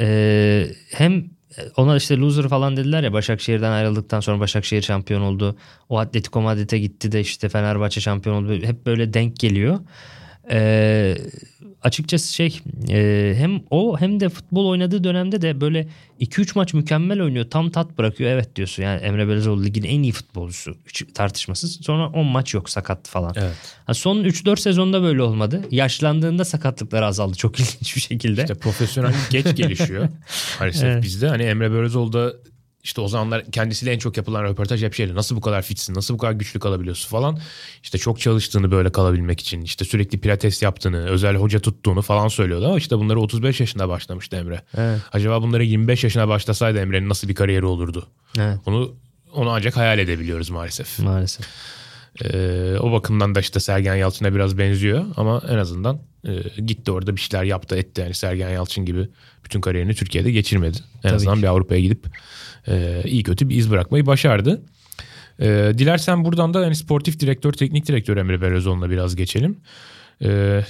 [0.00, 1.24] Ee, hem
[1.76, 5.56] ona işte loser falan dediler ya Başakşehir'den ayrıldıktan sonra Başakşehir şampiyon oldu.
[5.88, 8.66] O Atletico Madrid'e gitti de işte Fenerbahçe şampiyon oldu.
[8.66, 9.78] Hep böyle denk geliyor.
[10.50, 11.16] Ee,
[11.84, 15.88] açıkçası şey e, hem o hem de futbol oynadığı dönemde de böyle
[16.20, 17.50] 2-3 maç mükemmel oynuyor.
[17.50, 18.30] Tam tat bırakıyor.
[18.30, 20.76] Evet diyorsun yani Emre Belezoğlu ligin en iyi futbolcusu
[21.14, 21.78] tartışmasız.
[21.82, 23.34] Sonra 10 maç yok sakat falan.
[23.36, 23.54] Evet.
[23.86, 25.62] Ha, son 3-4 sezonda böyle olmadı.
[25.70, 28.40] Yaşlandığında sakatlıklar azaldı çok ilginç bir şekilde.
[28.40, 30.08] İşte profesyonellik geç gelişiyor.
[30.60, 31.02] Maalesef Evet.
[31.02, 32.32] bizde hani Emre Belözoğlu da
[32.84, 35.14] işte o zamanlar kendisiyle en çok yapılan röportaj hep şeydi.
[35.14, 35.94] Nasıl bu kadar fitsin?
[35.94, 37.38] Nasıl bu kadar güçlü kalabiliyorsun falan.
[37.82, 39.62] İşte çok çalıştığını böyle kalabilmek için.
[39.62, 42.66] işte sürekli pilates yaptığını, özel hoca tuttuğunu falan söylüyordu.
[42.66, 44.62] Ama işte bunları 35 yaşında başlamıştı Emre.
[44.76, 45.00] Evet.
[45.12, 48.06] Acaba bunları 25 yaşına başlasaydı Emre'nin nasıl bir kariyeri olurdu?
[48.38, 48.94] Evet Onu
[49.34, 50.98] onu ancak hayal edebiliyoruz maalesef.
[50.98, 51.46] maalesef.
[52.24, 57.16] Ee, o bakımdan da işte Sergen Yalçın'a biraz benziyor ama en azından e, gitti orada
[57.16, 58.00] bir şeyler yaptı etti.
[58.00, 59.08] Yani Sergen Yalçın gibi
[59.44, 60.78] bütün kariyerini Türkiye'de geçirmedi.
[60.96, 61.42] En Tabii azından ki.
[61.42, 62.06] bir Avrupa'ya gidip
[62.68, 64.62] e, iyi kötü bir iz bırakmayı başardı.
[65.40, 69.56] E, dilersen buradan da hani sportif direktör, teknik direktör Emre Belözoğlu'na biraz geçelim.
[70.22, 70.60] E,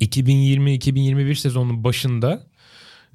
[0.00, 2.46] 2020-2021 sezonunun başında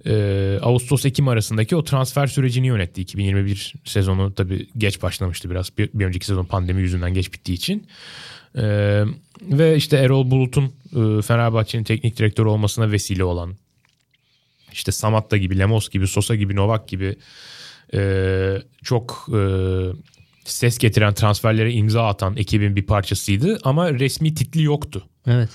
[0.06, 3.02] e, Ağustos-Ekim arasındaki o transfer sürecini yönetti.
[3.02, 5.78] 2021 sezonu tabii geç başlamıştı biraz.
[5.78, 7.88] Bir, bir önceki sezon pandemi yüzünden geç bittiği için.
[8.56, 8.64] E,
[9.42, 13.56] ve işte Erol Bulut'un e, Fenerbahçe'nin teknik direktörü olmasına vesile olan
[14.74, 17.16] işte Samatta gibi, Lemos gibi, Sosa gibi, Novak gibi
[17.94, 18.02] e,
[18.84, 19.40] çok e,
[20.46, 23.60] ses getiren transferlere imza atan ekibin bir parçasıydı.
[23.64, 25.04] Ama resmi titli yoktu.
[25.28, 25.50] Evet.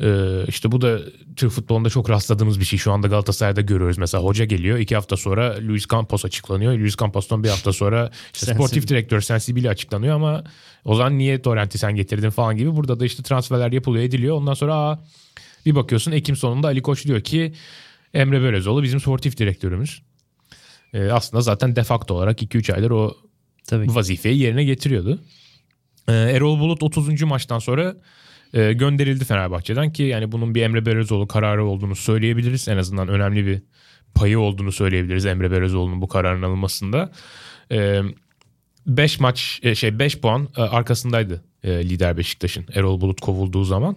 [0.00, 0.98] Ee, işte bu da
[1.36, 2.78] Türk futbolunda çok rastladığımız bir şey.
[2.78, 3.98] Şu anda Galatasaray'da görüyoruz.
[3.98, 4.78] Mesela hoca geliyor.
[4.78, 6.78] iki hafta sonra Luis Campos açıklanıyor.
[6.78, 10.44] Luis Campos'tan bir hafta sonra işte sportif direktör Sensibili açıklanıyor ama
[10.84, 12.76] o zaman niye Torrent'i sen getirdin falan gibi.
[12.76, 14.36] Burada da işte transferler yapılıyor ediliyor.
[14.36, 15.04] Ondan sonra aa,
[15.66, 17.52] bir bakıyorsun Ekim sonunda Ali Koç diyor ki
[18.14, 20.02] Emre Belözoğlu bizim sportif direktörümüz.
[20.92, 23.16] Ee, aslında zaten defakto olarak 2-3 aydır o
[23.66, 23.94] Tabii.
[23.94, 25.20] vazifeyi yerine getiriyordu.
[26.08, 27.22] Ee, Erol Bulut 30.
[27.22, 27.96] maçtan sonra
[28.54, 32.68] e, gönderildi Fenerbahçe'den ki yani bunun bir Emre Belözoğlu kararı olduğunu söyleyebiliriz.
[32.68, 33.62] En azından önemli bir
[34.14, 37.12] payı olduğunu söyleyebiliriz Emre Belözoğlu'nun bu kararın alınmasında.
[38.86, 43.96] 5 maç e, şey 5 puan e, arkasındaydı e, lider Beşiktaş'ın Erol Bulut kovulduğu zaman.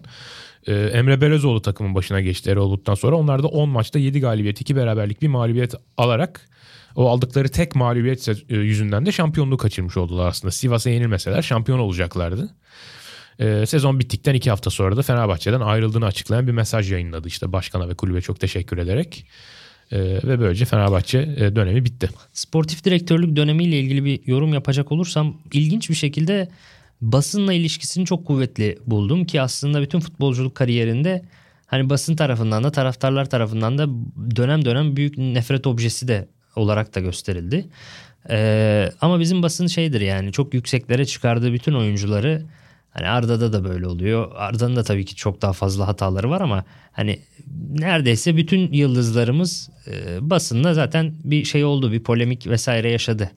[0.66, 3.16] E, Emre Belözoğlu takımın başına geçti Erol Bulut'tan sonra.
[3.16, 6.48] Onlar da 10 maçta 7 galibiyet, 2 beraberlik, bir mağlubiyet alarak
[6.96, 10.52] o aldıkları tek mağlubiyet e, yüzünden de şampiyonluğu kaçırmış oldular aslında.
[10.52, 12.54] Sivas'a yenilmeseler şampiyon olacaklardı.
[13.66, 17.28] Sezon bittikten iki hafta sonra da Fenerbahçe'den ayrıldığını açıklayan bir mesaj yayınladı.
[17.28, 19.26] işte başkana ve kulübe çok teşekkür ederek.
[19.92, 22.08] Ve böylece Fenerbahçe dönemi bitti.
[22.32, 26.48] Sportif direktörlük dönemiyle ilgili bir yorum yapacak olursam ilginç bir şekilde
[27.00, 31.22] basınla ilişkisini çok kuvvetli buldum ki aslında bütün futbolculuk kariyerinde
[31.66, 33.86] hani basın tarafından da taraftarlar tarafından da
[34.36, 37.68] dönem dönem büyük nefret objesi de olarak da gösterildi.
[38.30, 42.46] Ee, ama bizim basın şeydir yani çok yükseklere çıkardığı bütün oyuncuları
[42.90, 44.32] hani Arda'da da böyle oluyor.
[44.34, 47.18] Arda'nın da tabii ki çok daha fazla hataları var ama hani
[47.70, 53.30] neredeyse bütün yıldızlarımız e, basında zaten bir şey oldu bir polemik vesaire yaşadı.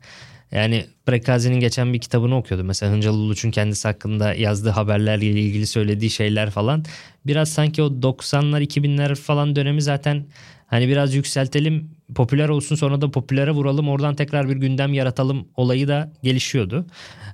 [0.51, 2.63] Yani Prekazi'nin geçen bir kitabını okuyordu.
[2.63, 6.85] Mesela Hıncal Uluç'un kendisi hakkında yazdığı haberlerle ilgili söylediği şeyler falan.
[7.25, 10.25] Biraz sanki o 90'lar 2000'ler falan dönemi zaten
[10.71, 15.87] hani biraz yükseltelim popüler olsun sonra da popülere vuralım oradan tekrar bir gündem yaratalım olayı
[15.87, 16.85] da gelişiyordu.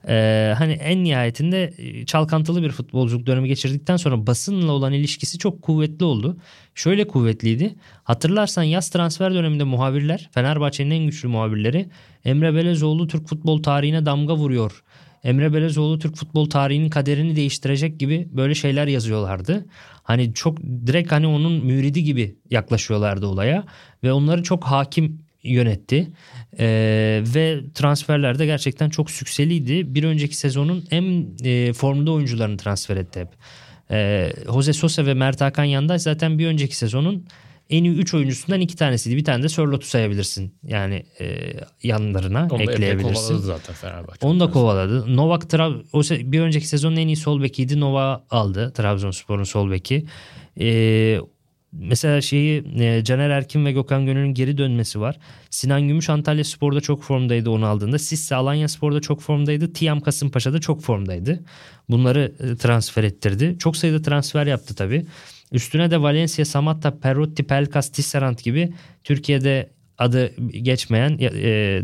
[0.07, 5.61] Ee, hani en nihayetinde e, çalkantılı bir futbolculuk dönemi geçirdikten sonra basınla olan ilişkisi çok
[5.61, 6.37] kuvvetli oldu.
[6.75, 7.75] Şöyle kuvvetliydi.
[8.03, 11.89] Hatırlarsan yaz transfer döneminde muhabirler Fenerbahçe'nin en güçlü muhabirleri
[12.25, 14.83] Emre Belezoğlu Türk futbol tarihine damga vuruyor.
[15.23, 19.65] Emre Belezoğlu Türk futbol tarihinin kaderini değiştirecek gibi böyle şeyler yazıyorlardı.
[20.03, 23.63] Hani çok direkt hani onun müridi gibi yaklaşıyorlardı olaya
[24.03, 26.07] ve onları çok hakim yönetti.
[26.59, 29.95] Ee, ve transferlerde gerçekten çok sükseliydi.
[29.95, 33.29] Bir önceki sezonun en e, formda oyuncularını transfer etti hep.
[33.91, 37.25] Ee, Jose Sosa ve Mert Hakan Yandaş zaten bir önceki sezonun
[37.69, 39.17] en iyi 3 oyuncusundan iki tanesiydi.
[39.17, 40.53] Bir tane de Sörlot'u sayabilirsin.
[40.63, 41.53] Yani e,
[41.83, 43.13] yanlarına Onu da epey ekleyebilirsin.
[43.13, 44.27] kovaladı zaten Fenerbahçe.
[44.27, 45.15] Onu da kovaladı.
[45.17, 47.79] Novak Tra- o se- bir önceki sezonun en iyi sol bekiydi.
[47.79, 48.73] Nova aldı.
[48.75, 50.05] Trabzonspor'un sol beki.
[50.59, 51.19] Ee,
[51.71, 55.17] mesela şeyi e, Caner Erkin ve Gökhan Gönül'ün geri dönmesi var.
[55.49, 57.99] Sinan Gümüş Antalya Spor'da çok formdaydı onu aldığında.
[57.99, 59.73] Sisse Alanya Spor'da çok formdaydı.
[59.73, 61.39] Tiam Kasımpaşa'da çok formdaydı.
[61.89, 63.55] Bunları e, transfer ettirdi.
[63.59, 65.05] Çok sayıda transfer yaptı tabii.
[65.51, 71.31] Üstüne de Valencia, Samatta, Perotti, Pelkas, Tisserand gibi Türkiye'de adı geçmeyen e,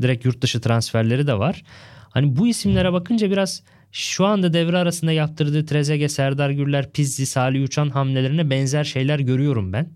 [0.01, 1.63] direkt yurt dışı transferleri de var.
[2.09, 7.63] Hani bu isimlere bakınca biraz şu anda devre arasında yaptırdığı Trezeguet, Serdar Gürler, Pizzi, Salih
[7.63, 9.87] Uçan hamlelerine benzer şeyler görüyorum ben.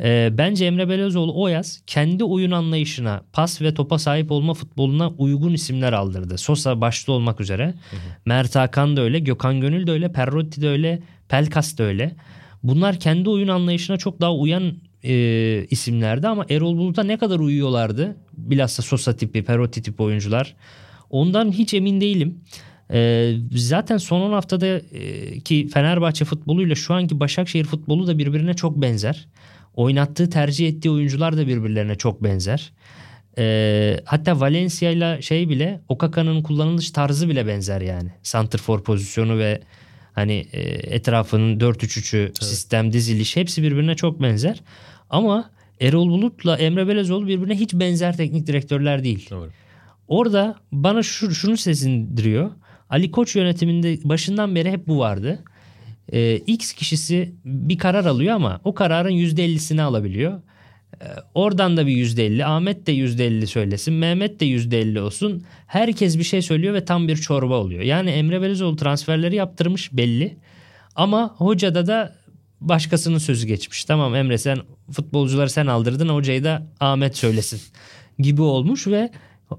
[0.00, 5.08] E, bence Emre Belözoğlu o yaz kendi oyun anlayışına, pas ve topa sahip olma futboluna
[5.08, 6.38] uygun isimler aldırdı.
[6.38, 7.66] Sosa başta olmak üzere.
[7.66, 8.00] Hı hı.
[8.26, 12.16] Mert Hakan da öyle, Gökhan Gönül de öyle, Perrotti de öyle, Pelkas da öyle.
[12.64, 14.72] Bunlar kendi oyun anlayışına çok daha uyan
[15.04, 18.16] e, isimlerdi ama Erol Bulut'a ne kadar uyuyorlardı?
[18.32, 20.56] Bilhassa Sosa tipi, Perotti tipi oyuncular.
[21.10, 22.40] Ondan hiç emin değilim.
[22.92, 28.76] E, zaten son 10 haftada e, Fenerbahçe futboluyla şu anki Başakşehir futbolu da birbirine çok
[28.76, 29.28] benzer.
[29.74, 32.72] Oynattığı tercih ettiği oyuncular da birbirlerine çok benzer.
[33.38, 38.10] E, hatta Valencia ile şey bile Okaka'nın kullanılış tarzı bile benzer yani.
[38.22, 39.60] Santrfor pozisyonu ve
[40.14, 40.60] hani e,
[40.94, 42.44] etrafının 4-3-3'ü evet.
[42.44, 44.60] sistem diziliş hepsi birbirine çok benzer.
[45.10, 45.50] Ama
[45.80, 49.30] Erol Bulut'la Emre Belezoğlu birbirine hiç benzer teknik direktörler değil.
[49.30, 49.50] Doğru.
[50.08, 52.50] Orada bana şu, şunu sesindiriyor.
[52.90, 55.44] Ali Koç yönetiminde başından beri hep bu vardı.
[56.12, 60.40] Ee, X kişisi bir karar alıyor ama o kararın %50'sini alabiliyor.
[61.00, 65.44] Ee, oradan da bir %50, Ahmet de %50 söylesin, Mehmet de %50 olsun.
[65.66, 67.82] Herkes bir şey söylüyor ve tam bir çorba oluyor.
[67.82, 70.36] Yani Emre Belezoğlu transferleri yaptırmış belli.
[70.94, 72.16] Ama hocada da
[72.60, 73.84] başkasının sözü geçmiş.
[73.84, 74.58] Tamam Emre sen
[74.92, 77.60] futbolcuları sen aldırdın hocayı da Ahmet söylesin
[78.18, 79.10] gibi olmuş ve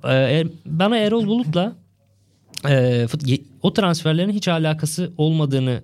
[0.10, 1.76] e, bana Erol Bulut'la
[2.70, 3.06] e,
[3.62, 5.84] o transferlerin hiç alakası olmadığını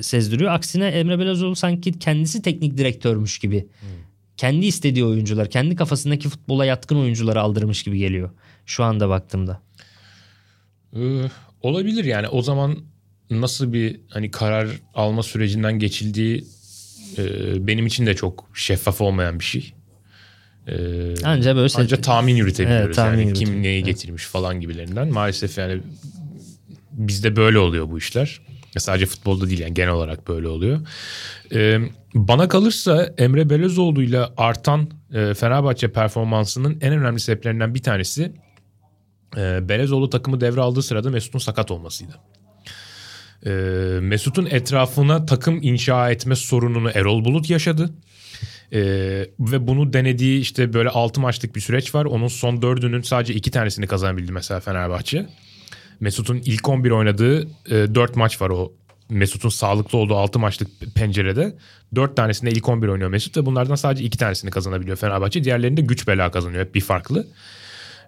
[0.00, 0.52] sezdiriyor.
[0.52, 3.60] Aksine Emre Belezoğlu sanki kendisi teknik direktörmüş gibi.
[3.60, 3.88] Hmm.
[4.36, 8.30] Kendi istediği oyuncular, kendi kafasındaki futbola yatkın oyuncuları aldırmış gibi geliyor
[8.66, 9.60] şu anda baktığımda.
[10.96, 11.22] Ee,
[11.62, 12.78] olabilir yani o zaman
[13.30, 16.44] nasıl bir hani karar alma sürecinden geçildiği
[17.18, 17.22] e,
[17.66, 19.72] benim için de çok şeffaf olmayan bir şey.
[20.68, 22.86] Ee, anca böyle anca tahmin yürütebiliyoruz.
[22.86, 23.86] Evet, tahmin yani kim neyi evet.
[23.86, 25.08] getirmiş falan gibilerinden.
[25.08, 25.80] Maalesef yani
[26.92, 28.40] bizde böyle oluyor bu işler.
[28.80, 30.80] Sadece futbolda değil yani genel olarak böyle oluyor.
[31.54, 31.80] Ee,
[32.14, 38.32] bana kalırsa Emre Belözoğlu ile artan e, Fenerbahçe performansının en önemli sebeplerinden bir tanesi
[39.36, 42.12] e, Belezoğlu takımı devraldığı sırada Mesut'un sakat olmasıydı.
[43.46, 43.50] E,
[44.00, 47.90] Mesut'un etrafına takım inşa etme sorununu Erol Bulut yaşadı.
[48.72, 48.78] Ee,
[49.40, 52.04] ve bunu denediği işte böyle 6 maçlık bir süreç var.
[52.04, 55.26] Onun son dördünün sadece iki tanesini kazanabildi mesela Fenerbahçe.
[56.00, 58.72] Mesut'un ilk 11 oynadığı e, 4 maç var o
[59.10, 61.56] Mesut'un sağlıklı olduğu 6 maçlık pencerede.
[61.94, 65.44] 4 tanesinde ilk 11 oynuyor Mesut ve bunlardan sadece 2 tanesini kazanabiliyor Fenerbahçe.
[65.44, 67.26] Diğerlerinde güç bela kazanıyor hep bir farklı.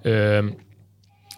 [0.06, 0.42] Ee,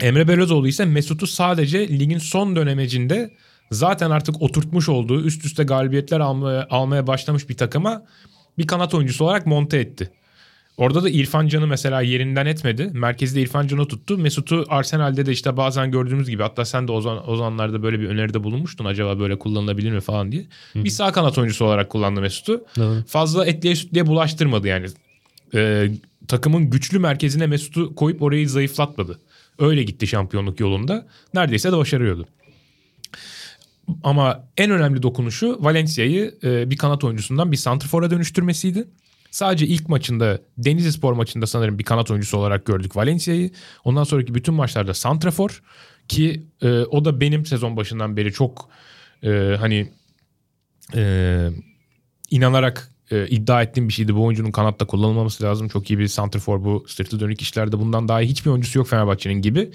[0.00, 3.30] Emre Belözoğlu ise Mesut'u sadece ligin son dönemecinde
[3.70, 8.02] zaten artık oturtmuş olduğu üst üste galibiyetler almaya, almaya başlamış bir takıma
[8.58, 10.10] bir kanat oyuncusu olarak monte etti.
[10.76, 12.90] Orada da İrfan Can'ı mesela yerinden etmedi.
[12.92, 14.18] Merkezde İrfan Can'ı tuttu.
[14.18, 18.00] Mesut'u Arsenal'de de işte bazen gördüğümüz gibi hatta sen de o, zaman, o zamanlarda böyle
[18.00, 18.84] bir öneride bulunmuştun.
[18.84, 20.46] Acaba böyle kullanılabilir mi falan diye.
[20.72, 20.84] Hı-hı.
[20.84, 22.64] Bir sağ kanat oyuncusu olarak kullandı Mesut'u.
[22.76, 23.04] Doğru.
[23.06, 24.86] Fazla etliye sütlüye bulaştırmadı yani.
[25.54, 25.90] Ee,
[26.28, 29.20] takımın güçlü merkezine Mesut'u koyup orayı zayıflatmadı.
[29.58, 31.06] Öyle gitti şampiyonluk yolunda.
[31.34, 32.26] Neredeyse de başarıyordu.
[34.02, 38.88] Ama en önemli dokunuşu Valencia'yı e, bir kanat oyuncusundan bir santrfora dönüştürmesiydi.
[39.30, 43.50] Sadece ilk maçında Denizli Spor maçında sanırım bir kanat oyuncusu olarak gördük Valencia'yı.
[43.84, 45.62] Ondan sonraki bütün maçlarda santrafor
[46.08, 48.68] ki e, o da benim sezon başından beri çok
[49.22, 49.92] e, hani
[50.94, 51.48] e,
[52.30, 54.14] inanarak e, iddia ettiğim bir şeydi.
[54.14, 55.68] Bu oyuncunun kanatta kullanılmaması lazım.
[55.68, 57.78] Çok iyi bir santrfor bu sırtı dönük işlerde.
[57.78, 59.70] Bundan daha iyi hiçbir oyuncusu yok Fenerbahçe'nin gibi.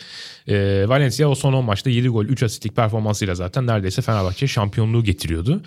[0.48, 5.04] E, Valencia o son 10 maçta 7 gol 3 asistlik performansıyla zaten neredeyse Fenerbahçe şampiyonluğu
[5.04, 5.62] getiriyordu.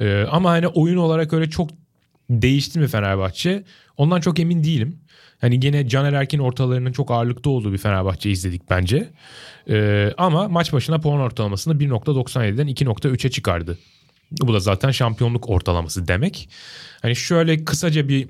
[0.00, 1.70] E, ama hani oyun olarak öyle çok
[2.30, 3.64] değişti mi Fenerbahçe?
[3.96, 4.98] Ondan çok emin değilim.
[5.40, 9.10] Hani gene Caner Erkin ortalarının çok ağırlıkta olduğu bir Fenerbahçe izledik bence.
[9.70, 13.78] Ee, ama maç başına puan ortalamasını 1.97'den 2.3'e çıkardı.
[14.30, 16.48] Bu da zaten şampiyonluk ortalaması demek.
[17.02, 18.28] Hani şöyle kısaca bir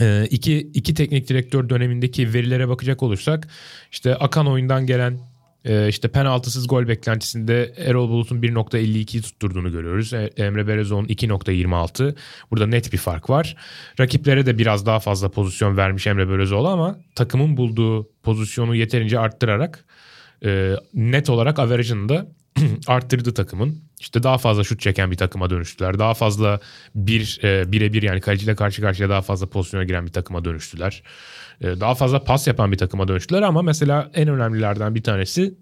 [0.00, 3.48] e, iki, iki teknik direktör dönemindeki verilere bakacak olursak
[3.92, 5.31] işte akan oyundan gelen
[5.64, 10.12] e, işte penaltısız gol beklentisinde Erol Bulut'un 1.52'yi tutturduğunu görüyoruz.
[10.12, 12.14] E, Emre Belezoğlu'nun 2.26.
[12.50, 13.56] Burada net bir fark var.
[14.00, 19.84] Rakiplere de biraz daha fazla pozisyon vermiş Emre Belezoğlu ama takımın bulduğu pozisyonu yeterince arttırarak
[20.94, 22.26] net olarak averajını da
[22.86, 23.82] arttırdı takımın.
[24.00, 25.98] İşte daha fazla şut çeken bir takıma dönüştüler.
[25.98, 26.60] Daha fazla
[26.94, 31.02] bir e, birebir yani kaleciyle karşı karşıya daha fazla pozisyona giren bir takıma dönüştüler.
[31.62, 35.54] E, daha fazla pas yapan bir takıma dönüştüler ama mesela en önemlilerden bir tanesi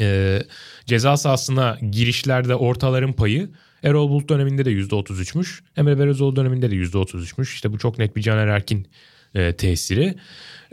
[0.00, 0.38] e,
[0.86, 3.50] ceza sahasına girişlerde ortaların payı
[3.82, 5.60] Erol Bulut döneminde de %33'müş.
[5.76, 7.54] Emre Belözoğlu döneminde de %33'müş.
[7.54, 8.88] İşte bu çok net bir Caner Erkin
[9.34, 10.14] e, tesiri.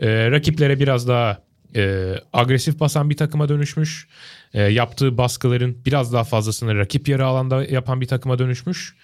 [0.00, 1.42] E, rakiplere biraz daha
[1.76, 4.08] e, agresif basan bir takıma dönüşmüş.
[4.54, 8.94] E, yaptığı baskıların biraz daha fazlasını rakip yarı alanda yapan bir takıma dönüşmüş.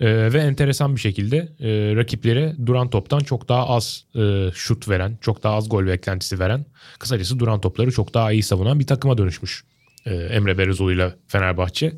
[0.00, 5.18] Ee, ve enteresan bir şekilde e, rakiplere duran toptan çok daha az e, şut veren,
[5.20, 6.66] çok daha az gol beklentisi veren,
[6.98, 9.64] kısacası duran topları çok daha iyi savunan bir takıma dönüşmüş
[10.06, 11.92] e, Emre Berezoğlu ile Fenerbahçe.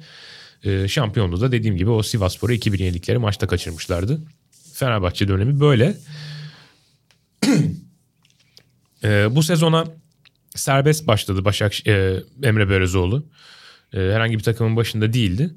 [0.64, 4.20] E, şampiyonluğu da dediğim gibi o Sivasspor'u 2000 yedikleri maçta kaçırmışlardı.
[4.74, 5.96] Fenerbahçe dönemi böyle.
[9.04, 9.84] e, bu sezona
[10.54, 13.26] serbest başladı Başak e, Emre Berezoğlu.
[13.94, 15.50] E, herhangi bir takımın başında değildi.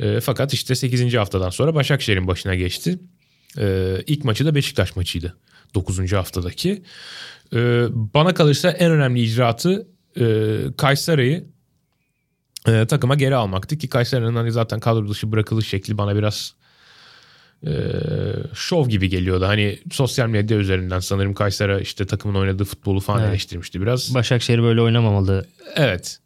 [0.00, 1.14] E, fakat işte 8.
[1.14, 2.98] haftadan sonra Başakşehir'in başına geçti.
[3.58, 5.36] E, ilk maçı da Beşiktaş maçıydı.
[5.74, 6.12] 9.
[6.12, 6.82] haftadaki.
[7.54, 7.58] E,
[7.90, 9.88] bana kalırsa en önemli icraatı
[10.20, 11.44] e, Kayseri'yi
[12.68, 16.54] e, takıma geri almaktı ki Kayseri'nin hani zaten kadro dışı bırakılış şekli bana biraz
[17.66, 17.72] e,
[18.54, 19.46] şov gibi geliyordu.
[19.46, 23.30] Hani sosyal medya üzerinden sanırım Kayseri işte takımın oynadığı futbolu falan evet.
[23.30, 24.14] eleştirmişti biraz.
[24.14, 25.46] Başakşehir böyle oynamamalı.
[25.76, 26.20] Evet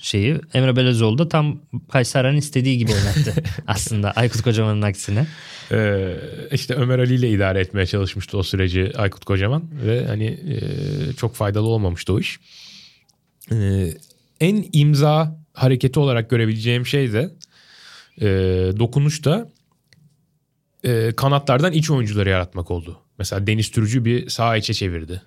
[0.00, 1.60] şeyi Emre Belezoğlu da tam
[1.92, 3.34] Kayseri'nin istediği gibi oynattı
[3.66, 5.26] aslında Aykut Kocaman'ın aksine.
[5.72, 6.16] Ee,
[6.52, 10.58] işte Ömer Ali ile idare etmeye çalışmıştı o süreci Aykut Kocaman ve hani e,
[11.12, 12.40] çok faydalı olmamıştı o iş.
[13.52, 13.94] Ee,
[14.40, 17.30] en imza hareketi olarak görebileceğim şey de
[18.20, 18.26] e,
[18.78, 19.48] dokunuşta
[20.84, 22.98] e, kanatlardan iç oyuncuları yaratmak oldu.
[23.18, 25.22] Mesela Deniz Türücü bir sağ içe çevirdi.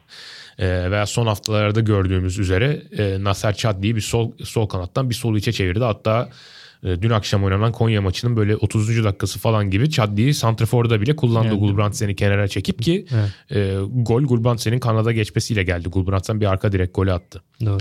[0.59, 5.35] E, veya son haftalarda gördüğümüz üzere e, Nasser Çadli'yi bir sol, sol kanattan bir sol
[5.35, 5.83] içe çevirdi.
[5.83, 6.29] Hatta
[6.83, 9.03] e, dün akşam oynanan Konya maçının böyle 30.
[9.03, 11.59] dakikası falan gibi Çadli'yi Santrafor'da bile kullandı evet.
[11.59, 13.57] Gulbrandsen'i kenara çekip ki evet.
[13.57, 15.89] e, gol Gulbrandsen'in kanada geçmesiyle geldi.
[15.89, 17.41] Gulbrandsen bir arka direkt golü attı.
[17.65, 17.77] Doğru.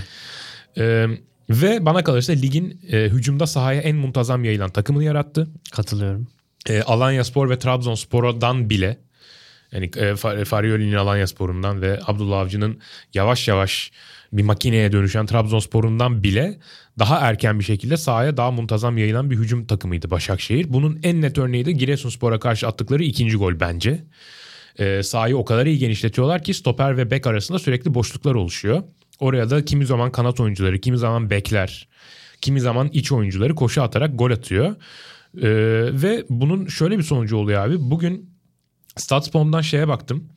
[0.78, 1.06] E,
[1.50, 5.48] ve bana kalırsa ligin e, hücumda sahaya en muntazam yayılan takımını yarattı.
[5.72, 6.26] Katılıyorum.
[6.68, 8.98] E, Alanya Spor ve Trabzonspor'dan bile
[9.72, 12.80] yani e, Farioli'nin Alanya Spor'undan ve Abdullah Avcı'nın
[13.14, 13.92] yavaş yavaş
[14.32, 16.58] bir makineye dönüşen Trabzonspor'undan bile
[16.98, 20.72] daha erken bir şekilde sahaya daha muntazam yayılan bir hücum takımıydı Başakşehir.
[20.72, 24.04] Bunun en net örneği de Giresunspor'a karşı attıkları ikinci gol bence.
[24.78, 28.82] E, sahayı o kadar iyi genişletiyorlar ki stoper ve bek arasında sürekli boşluklar oluşuyor.
[29.20, 31.88] Oraya da kimi zaman kanat oyuncuları, kimi zaman bekler,
[32.40, 34.74] kimi zaman iç oyuncuları koşu atarak gol atıyor.
[35.37, 35.48] Ee,
[35.92, 37.76] ve bunun şöyle bir sonucu oluyor abi.
[37.78, 38.32] Bugün
[38.96, 40.28] Statsbomb'dan şeye baktım.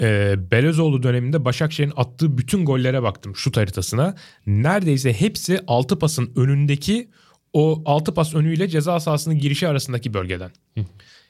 [0.00, 4.14] Ee, Belezoğlu döneminde Başakşehir'in attığı bütün gollere baktım şut haritasına.
[4.46, 7.08] Neredeyse hepsi 6 pasın önündeki
[7.52, 10.50] o 6 pas önüyle ceza sahasının girişi arasındaki bölgeden.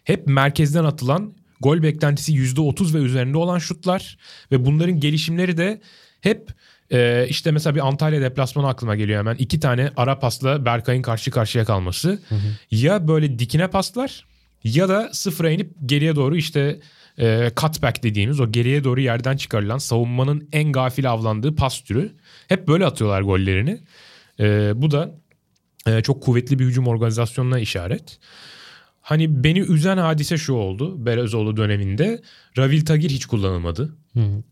[0.04, 4.18] Hep merkezden atılan gol beklentisi %30 ve üzerinde olan şutlar
[4.52, 5.80] ve bunların gelişimleri de
[6.20, 6.52] hep
[6.92, 9.36] ee, işte mesela bir Antalya deplasmanı aklıma geliyor hemen.
[9.36, 12.08] İki tane ara pasla Berkay'ın karşı karşıya kalması.
[12.28, 12.48] Hı hı.
[12.70, 14.24] Ya böyle dikine paslar
[14.64, 16.80] ya da sıfıra inip geriye doğru işte
[17.18, 22.12] e, cutback dediğimiz o geriye doğru yerden çıkarılan savunmanın en gafil avlandığı pas türü.
[22.48, 23.80] Hep böyle atıyorlar gollerini.
[24.40, 25.14] E, bu da
[25.86, 28.18] e, çok kuvvetli bir hücum organizasyonuna işaret.
[29.08, 32.22] Hani beni üzen hadise şu oldu Belezoğlu döneminde.
[32.58, 33.96] Ravil Tagir hiç kullanılmadı.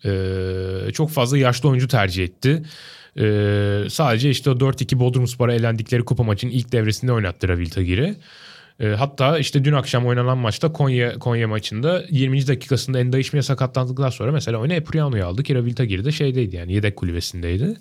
[0.04, 2.62] Ee, çok fazla yaşlı oyuncu tercih etti.
[3.18, 8.04] Ee, sadece işte o 4-2 Bodrumspor'a elendikleri kupa maçının ilk devresinde oynattı Ravil Tagir'i.
[8.04, 8.16] E,
[8.84, 12.46] hatta işte dün akşam oynanan maçta Konya Konya maçında 20.
[12.46, 16.96] dakikasında Endaişmi'ye sakatlandıktan sonra mesela oyuna Epuriano'yu aldı ki Ravil Tagir de şeydeydi yani yedek
[16.96, 17.76] kulübesindeydi.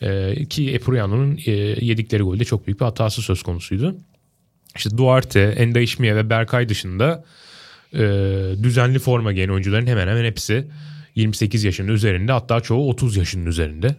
[0.00, 1.50] E, ki Epuriano'nun e,
[1.84, 3.96] yedikleri golde çok büyük bir hatası söz konusuydu.
[4.76, 7.24] İşte Duarte, Endaişmiye ve Berkay dışında
[7.92, 7.98] e,
[8.62, 10.66] düzenli forma giyen oyuncuların hemen hemen hepsi
[11.14, 13.96] 28 yaşının üzerinde hatta çoğu 30 yaşının üzerinde.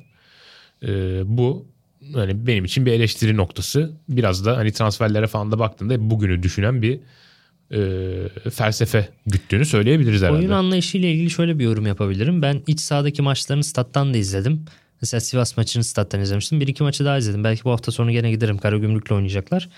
[0.84, 0.88] E,
[1.26, 1.68] bu
[2.14, 3.92] hani benim için bir eleştiri noktası.
[4.10, 7.00] Biraz da hani transferlere falan da baktığında bugünü düşünen bir
[7.72, 10.40] e, felsefe güttüğünü söyleyebiliriz herhalde.
[10.40, 12.42] Oyun anlayışıyla ilgili şöyle bir yorum yapabilirim.
[12.42, 14.66] Ben iç sahadaki maçlarını stat'tan da izledim.
[15.02, 16.60] Mesela Sivas maçını stat'tan izlemiştim.
[16.60, 17.44] Bir iki maçı daha izledim.
[17.44, 18.58] Belki bu hafta sonu gene giderim.
[18.58, 19.70] Karagümrük'le oynayacaklar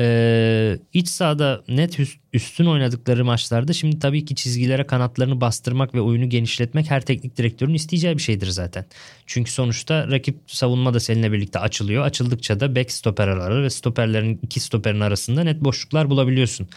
[0.00, 1.98] e, iç sahada net
[2.32, 7.74] üstün oynadıkları maçlarda şimdi tabii ki çizgilere kanatlarını bastırmak ve oyunu genişletmek her teknik direktörün
[7.74, 8.84] isteyeceği bir şeydir zaten.
[9.26, 12.04] Çünkü sonuçta rakip savunma da seninle birlikte açılıyor.
[12.04, 16.68] Açıldıkça da back stoper araları ve stoperlerin iki stoperin arasında net boşluklar bulabiliyorsun.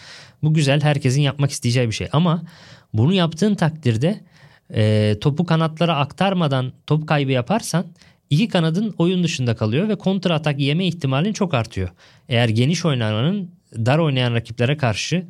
[0.44, 2.44] Bu güzel herkesin yapmak isteyeceği bir şey ama
[2.94, 4.22] bunu yaptığın takdirde
[4.74, 7.86] e, topu kanatlara aktarmadan top kaybı yaparsan
[8.30, 11.90] iki kanadın oyun dışında kalıyor ve kontra atak yeme ihtimalin çok artıyor.
[12.30, 15.26] Eğer geniş oynananın dar oynayan rakiplere karşı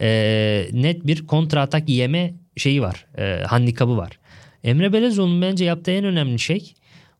[0.00, 3.06] e, net bir kontra atak yeme şeyi var.
[3.18, 4.18] E, handikabı var.
[4.64, 6.74] Emre Belezoğlu'nun bence yaptığı en önemli şey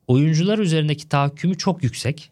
[0.06, 2.30] oyuncular üzerindeki tahakkümü çok yüksek.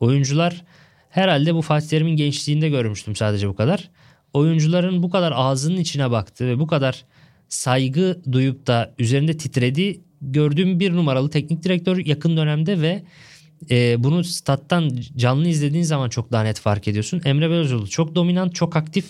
[0.00, 0.64] Oyuncular
[1.10, 3.90] herhalde bu Fatih Terim'in gençliğinde görmüştüm sadece bu kadar.
[4.32, 7.04] Oyuncuların bu kadar ağzının içine baktığı ve bu kadar
[7.54, 13.02] saygı duyup da üzerinde titrediği gördüğüm bir numaralı teknik direktör yakın dönemde ve
[13.70, 17.22] e, bunu stat'tan canlı izlediğin zaman çok daha net fark ediyorsun.
[17.24, 19.04] Emre Belözoğlu çok dominant, çok aktif.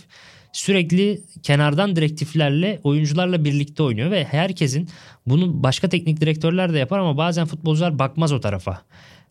[0.53, 4.89] sürekli kenardan direktiflerle oyuncularla birlikte oynuyor ve herkesin
[5.27, 8.83] bunu başka teknik direktörler de yapar ama bazen futbolcular bakmaz o tarafa.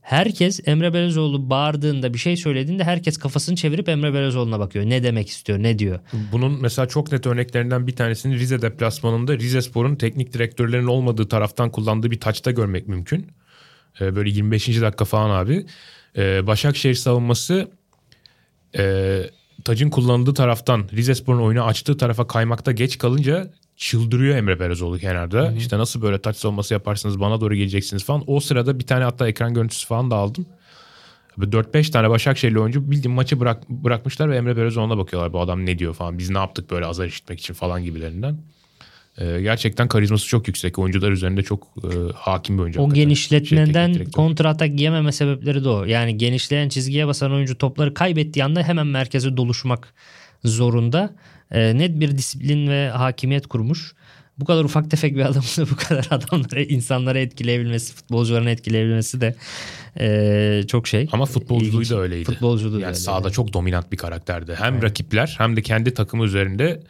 [0.03, 4.85] Herkes Emre Belözoğlu bağırdığında bir şey söylediğinde herkes kafasını çevirip Emre Belözoğlu'na bakıyor.
[4.85, 5.99] Ne demek istiyor, ne diyor.
[6.31, 11.71] Bunun mesela çok net örneklerinden bir tanesini Rize deplasmanında Rize Spor'un teknik direktörlerinin olmadığı taraftan
[11.71, 13.27] kullandığı bir taçta görmek mümkün.
[14.01, 14.67] Ee, böyle 25.
[14.81, 15.65] dakika falan abi.
[16.17, 17.67] Ee, Başakşehir savunması
[18.77, 19.21] e,
[19.65, 25.39] tacın kullanıldığı taraftan Rize Spor'un oyunu açtığı tarafa kaymakta geç kalınca çıldırıyor Emre Berezoğlu kenarda.
[25.39, 25.55] Hı hı.
[25.55, 28.23] İşte nasıl böyle taç savunması yaparsınız bana doğru geleceksiniz falan.
[28.27, 30.45] O sırada bir tane hatta ekran görüntüsü falan da aldım.
[31.37, 35.33] 4-5 tane Başakşehirli oyuncu bildiğin maçı bırak, bırakmışlar ve Emre Berezoğlu'na bakıyorlar.
[35.33, 36.17] Bu adam ne diyor falan.
[36.17, 38.37] Biz ne yaptık böyle azar işitmek için falan gibilerinden.
[39.17, 40.79] Ee, gerçekten karizması çok yüksek.
[40.79, 42.81] Oyuncular üzerinde çok e, hakim bir oyuncu.
[42.81, 45.85] O genişletmeden şey, kontra atak yememe sebepleri de o.
[45.85, 49.93] Yani genişleyen çizgiye basan oyuncu topları kaybettiği anda hemen merkeze doluşmak
[50.45, 51.15] zorunda.
[51.51, 53.93] E, net bir disiplin ve hakimiyet kurmuş.
[54.37, 59.35] Bu kadar ufak tefek bir adamın bu kadar adamları, insanları etkileyebilmesi, futbolcuların etkileyebilmesi de
[59.99, 61.09] e, çok şey.
[61.11, 62.25] Ama futbolculuğu da öyleydi.
[62.25, 62.95] Futbolculuğu da yani öyle.
[62.95, 64.55] Sahada çok dominant bir karakterdi.
[64.55, 64.83] Hem evet.
[64.83, 66.83] rakipler hem de kendi takımı üzerinde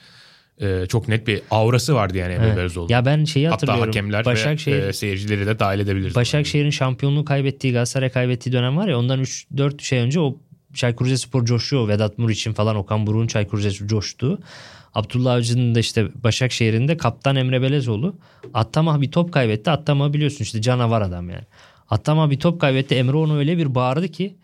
[0.61, 2.57] e, çok net bir aurası vardı yani Emre evet.
[2.57, 2.91] Berezoğlu.
[2.91, 3.81] Ya ben şeyi hatırlıyorum.
[3.81, 6.15] Hatta hakemler Başakşehir, ve e, seyircileri de dahil edebiliriz.
[6.15, 10.39] Başakşehir'in şampiyonluğu kaybettiği Galatasaray kaybettiği dönem var ya ondan 3-4 şey önce o
[10.73, 11.87] Çaykur Rizespor coşuyor.
[11.87, 14.39] Vedat Muriç'in falan Okan Buruk'un Çaykur Rizespor coştu.
[14.95, 18.15] Abdullah Avcı'nın da işte Başakşehir'in de kaptan Emre Belezoğlu.
[18.53, 19.71] Attamah bir top kaybetti.
[19.71, 21.43] Attamah biliyorsun işte canavar adam yani.
[21.89, 22.95] Attamah bir top kaybetti.
[22.95, 24.35] Emre onu öyle bir bağırdı ki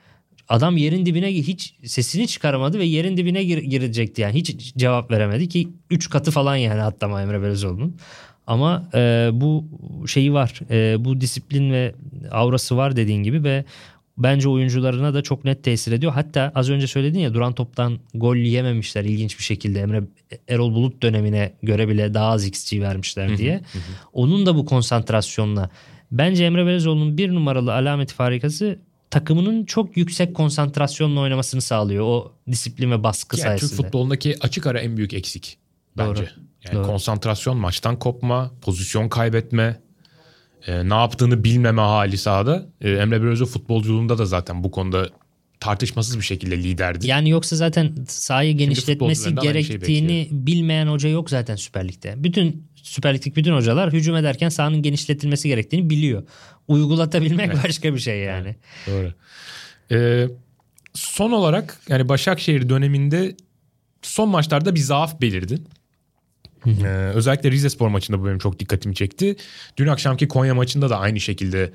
[0.49, 4.33] adam yerin dibine hiç sesini çıkaramadı ve yerin dibine gir, girecekti yani.
[4.33, 7.97] Hiç cevap veremedi ki 3 katı falan yani Attamah Emre Belezoğlu'nun.
[8.47, 9.65] Ama e, bu
[10.07, 10.59] şeyi var.
[10.71, 11.95] E, bu disiplin ve
[12.31, 13.65] aurası var dediğin gibi ve
[14.19, 16.11] bence oyuncularına da çok net tesir ediyor.
[16.11, 19.81] Hatta az önce söyledin ya duran toptan gol yiyememişler ilginç bir şekilde.
[19.81, 20.03] Emre
[20.47, 23.61] Erol Bulut dönemine göre bile daha az XG vermişler diye.
[24.13, 25.69] Onun da bu konsantrasyonla
[26.11, 32.05] bence Emre Belezoğlu'nun bir numaralı alameti farikası takımının çok yüksek konsantrasyonla oynamasını sağlıyor.
[32.05, 33.69] O disiplin ve baskı yani sayesinde.
[33.69, 35.57] Türk futbolundaki açık ara en büyük eksik
[35.97, 36.21] bence.
[36.21, 36.29] Doğru.
[36.65, 36.85] Yani Doğru.
[36.85, 39.81] konsantrasyon, maçtan kopma, pozisyon kaybetme,
[40.67, 42.65] e, ne yaptığını bilmeme hali sahada.
[42.81, 45.09] E, Emre Belözoğlu futbolculuğunda da zaten bu konuda
[45.59, 47.07] tartışmasız bir şekilde liderdi.
[47.07, 52.13] Yani yoksa zaten sahayı genişletmesi gerektiğini şey bilmeyen hoca yok zaten Süper Lig'de.
[52.17, 56.23] Bütün Süper Lig'deki bütün hocalar hücum ederken sahanın genişletilmesi gerektiğini biliyor.
[56.67, 57.63] Uygulatabilmek evet.
[57.63, 58.55] başka bir şey yani.
[58.87, 59.13] Doğru.
[59.91, 60.27] Ee,
[60.93, 63.35] son olarak yani Başakşehir döneminde
[64.01, 65.61] son maçlarda bir zaaf belirdi.
[66.65, 69.35] Ee, özellikle Rize Spor maçında bu benim çok dikkatimi çekti.
[69.77, 71.73] Dün akşamki Konya maçında da aynı şekilde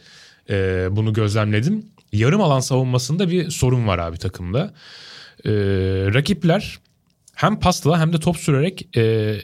[0.51, 1.87] e, bunu gözlemledim.
[2.13, 4.75] Yarım alan savunmasında bir sorun var abi takımda.
[5.45, 5.51] Ee,
[6.15, 6.79] rakipler
[7.35, 9.37] hem pasla hem de top sürerek e,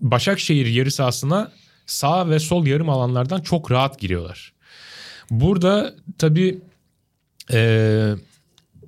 [0.00, 1.52] Başakşehir yarı sahasına
[1.86, 4.52] sağ ve sol yarım alanlardan çok rahat giriyorlar.
[5.30, 6.58] Burada tabii
[7.52, 8.14] e,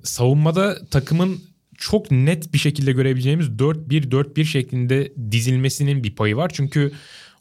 [0.03, 1.41] savunmada takımın
[1.77, 6.51] çok net bir şekilde görebileceğimiz 4-1-4-1 şeklinde dizilmesinin bir payı var.
[6.53, 6.91] Çünkü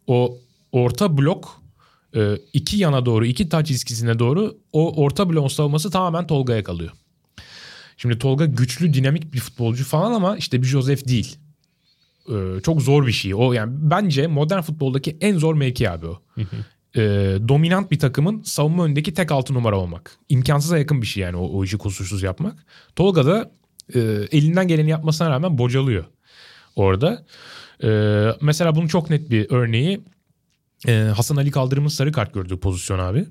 [0.06, 0.38] o
[0.72, 1.62] orta blok
[2.16, 6.92] e, iki yana doğru iki taç çizgisine doğru o orta bloğun savunması tamamen Tolga'ya kalıyor.
[7.96, 11.36] Şimdi Tolga güçlü dinamik bir futbolcu falan ama işte bir Joseph değil.
[12.28, 13.34] Ee, çok zor bir şey.
[13.34, 16.22] O yani bence modern futboldaki en zor mevki abi o.
[16.96, 17.00] Ee,
[17.48, 20.16] dominant bir takımın savunma önündeki tek altı numara olmak.
[20.28, 22.66] İmkansıza yakın bir şey yani o, o işi kusursuz yapmak.
[22.96, 23.50] Tolga da
[23.94, 26.04] e, elinden geleni yapmasına rağmen bocalıyor
[26.76, 27.24] orada.
[27.82, 27.88] E,
[28.40, 30.00] mesela bunun çok net bir örneği
[30.88, 33.26] e, Hasan Ali Kaldırım'ın sarı kart gördüğü pozisyon abi.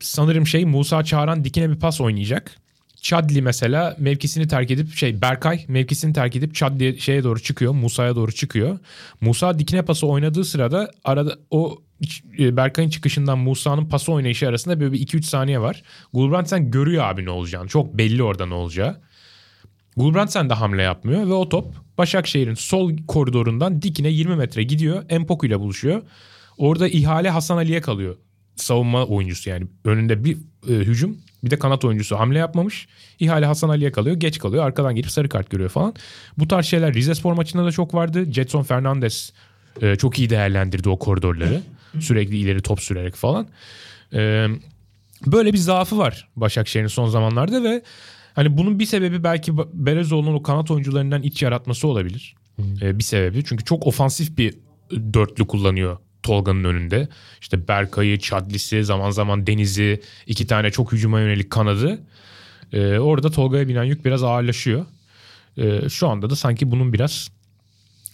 [0.00, 2.56] Sanırım şey Musa Çağran dikine bir pas oynayacak.
[3.00, 7.72] Chadli mesela mevkisini terk edip şey Berkay mevkisini terk edip Chadli şeye doğru çıkıyor.
[7.72, 8.78] Musa'ya doğru çıkıyor.
[9.20, 11.82] Musa dikine pası oynadığı sırada arada o
[12.38, 15.82] e, Berkay'ın çıkışından Musa'nın pası oynayışı arasında böyle bir 2-3 saniye var.
[16.12, 17.68] Gulbrandsen görüyor abi ne olacağını.
[17.68, 19.00] Çok belli orada ne olacağı.
[19.96, 25.04] Gulbrandsen de hamle yapmıyor ve o top Başakşehir'in sol koridorundan dikine 20 metre gidiyor.
[25.08, 26.02] Empoku ile buluşuyor.
[26.58, 28.16] Orada ihale Hasan Ali'ye kalıyor.
[28.56, 29.66] Savunma oyuncusu yani.
[29.84, 30.38] Önünde bir
[30.68, 32.88] e, hücum bir de kanat oyuncusu hamle yapmamış.
[33.18, 34.16] İhale Hasan Ali'ye kalıyor.
[34.16, 34.64] Geç kalıyor.
[34.64, 35.94] Arkadan gelip sarı kart görüyor falan.
[36.38, 38.32] Bu tarz şeyler Rize Spor maçında da çok vardı.
[38.32, 39.32] Jetson Fernandez
[39.82, 41.62] e, çok iyi değerlendirdi o koridorları.
[42.00, 43.48] Sürekli ileri top sürerek falan.
[44.14, 44.46] E,
[45.26, 47.82] böyle bir zaafı var Başakşehir'in son zamanlarda ve
[48.34, 52.34] hani bunun bir sebebi belki Berezoğlu'nun o kanat oyuncularından iç yaratması olabilir.
[52.82, 53.44] E, bir sebebi.
[53.44, 54.54] Çünkü çok ofansif bir
[54.90, 57.08] dörtlü kullanıyor Tolga'nın önünde.
[57.40, 61.98] İşte Berkay'ı, Çadlis'i, zaman zaman Deniz'i, iki tane çok hücuma yönelik kanadı.
[62.72, 64.86] Ee, orada Tolga'ya binen yük biraz ağırlaşıyor.
[65.56, 67.30] E, şu anda da sanki bunun biraz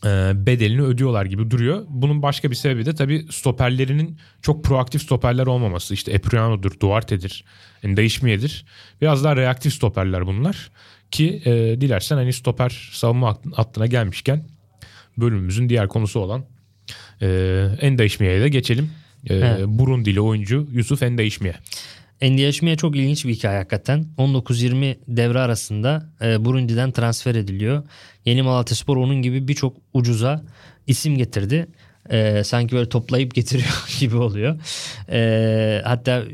[0.04, 1.86] e, bedelini ödüyorlar gibi duruyor.
[1.88, 5.94] Bunun başka bir sebebi de tabii stoperlerinin çok proaktif stoperler olmaması.
[5.94, 7.44] İşte Epriano'dur, Duarte'dir,
[7.82, 8.64] yani Değişmiye'dir.
[9.00, 10.70] Biraz daha reaktif stoperler bunlar.
[11.10, 14.44] Ki e, dilersen hani stoper savunma hattına gelmişken
[15.18, 16.44] bölümümüzün diğer konusu olan
[17.22, 17.28] e,
[17.80, 18.90] en değişmeye de geçelim.
[19.30, 19.60] E, evet.
[19.66, 21.54] Burundili oyuncu Yusuf en değişmeye.
[22.20, 24.06] Endiyeşme'ye çok ilginç bir hikaye hakikaten.
[24.18, 27.82] 19-20 devre arasında e, Burundi'den transfer ediliyor.
[28.24, 30.44] Yeni Malatyaspor onun gibi birçok ucuza
[30.86, 31.66] isim getirdi.
[32.10, 34.60] E, sanki böyle toplayıp getiriyor gibi oluyor.
[35.08, 36.24] E, hatta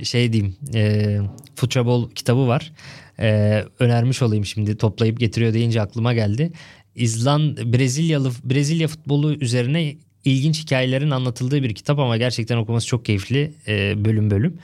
[0.00, 1.18] e, şey diyeyim e,
[1.54, 2.72] Futbol kitabı var.
[3.18, 6.52] E, önermiş olayım şimdi toplayıp getiriyor deyince aklıma geldi.
[6.96, 13.52] İzland Brezilyalı Brezilya futbolu üzerine ilginç hikayelerin anlatıldığı bir kitap ama gerçekten okuması çok keyifli
[13.68, 14.58] e, bölüm bölüm.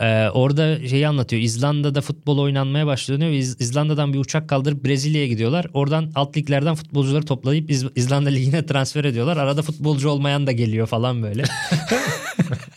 [0.00, 1.42] Ee, orada şeyi anlatıyor.
[1.42, 3.30] İzlanda'da futbol oynanmaya başlanıyor.
[3.30, 5.66] İz, İzlanda'dan bir uçak kaldırıp Brezilya'ya gidiyorlar.
[5.74, 9.36] Oradan alt liglerden futbolcuları toplayıp İz, İzlanda ligine transfer ediyorlar.
[9.36, 11.44] Arada futbolcu olmayan da geliyor falan böyle.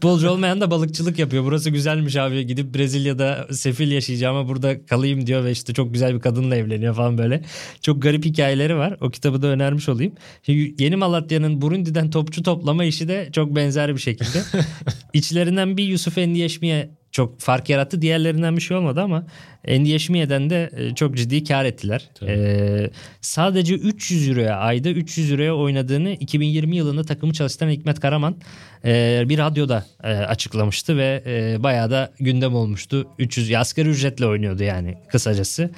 [0.00, 1.44] Futbolcu olmayan da balıkçılık yapıyor.
[1.44, 2.46] Burası güzelmiş abi.
[2.46, 6.94] Gidip Brezilya'da sefil yaşayacağım ama burada kalayım diyor ve işte çok güzel bir kadınla evleniyor
[6.94, 7.42] falan böyle.
[7.82, 8.96] Çok garip hikayeleri var.
[9.00, 10.12] O kitabı da önermiş olayım.
[10.42, 14.42] Şimdi Yeni Malatya'nın Burundi'den topçu toplama işi de çok benzer bir şekilde.
[15.12, 18.02] İçlerinden bir Yusuf Endiyeşmi'ye çok fark yarattı.
[18.02, 19.26] Diğerlerinden bir şey olmadı ama
[19.64, 22.08] Endiyeşmiye'den de e, çok ciddi kar ettiler.
[22.26, 22.90] Ee,
[23.20, 28.36] sadece 300 euroya ayda 300 euroya oynadığını 2020 yılında takımı çalıştıran Hikmet Karaman
[28.84, 33.08] e, bir radyoda e, açıklamıştı ve e, bayağı da gündem olmuştu.
[33.18, 35.70] 300 asgari ücretle oynuyordu yani kısacası.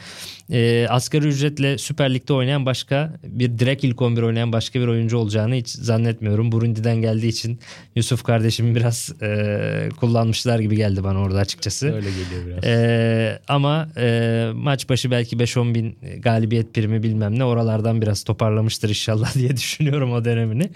[0.53, 5.19] E, asgari ücretle Süper Lig'de oynayan başka bir direkt ilk 11 oynayan başka bir oyuncu
[5.19, 6.53] olacağını hiç zannetmiyorum.
[6.53, 7.61] Burundi'den geldiği için
[7.97, 11.95] Yusuf kardeşim biraz e, kullanmışlar gibi geldi bana orada açıkçası.
[11.95, 12.65] Öyle geliyor biraz.
[12.65, 18.89] E, ama e, maç başı belki 5-10 bin galibiyet primi bilmem ne oralardan biraz toparlamıştır
[18.89, 20.71] inşallah diye düşünüyorum o dönemini.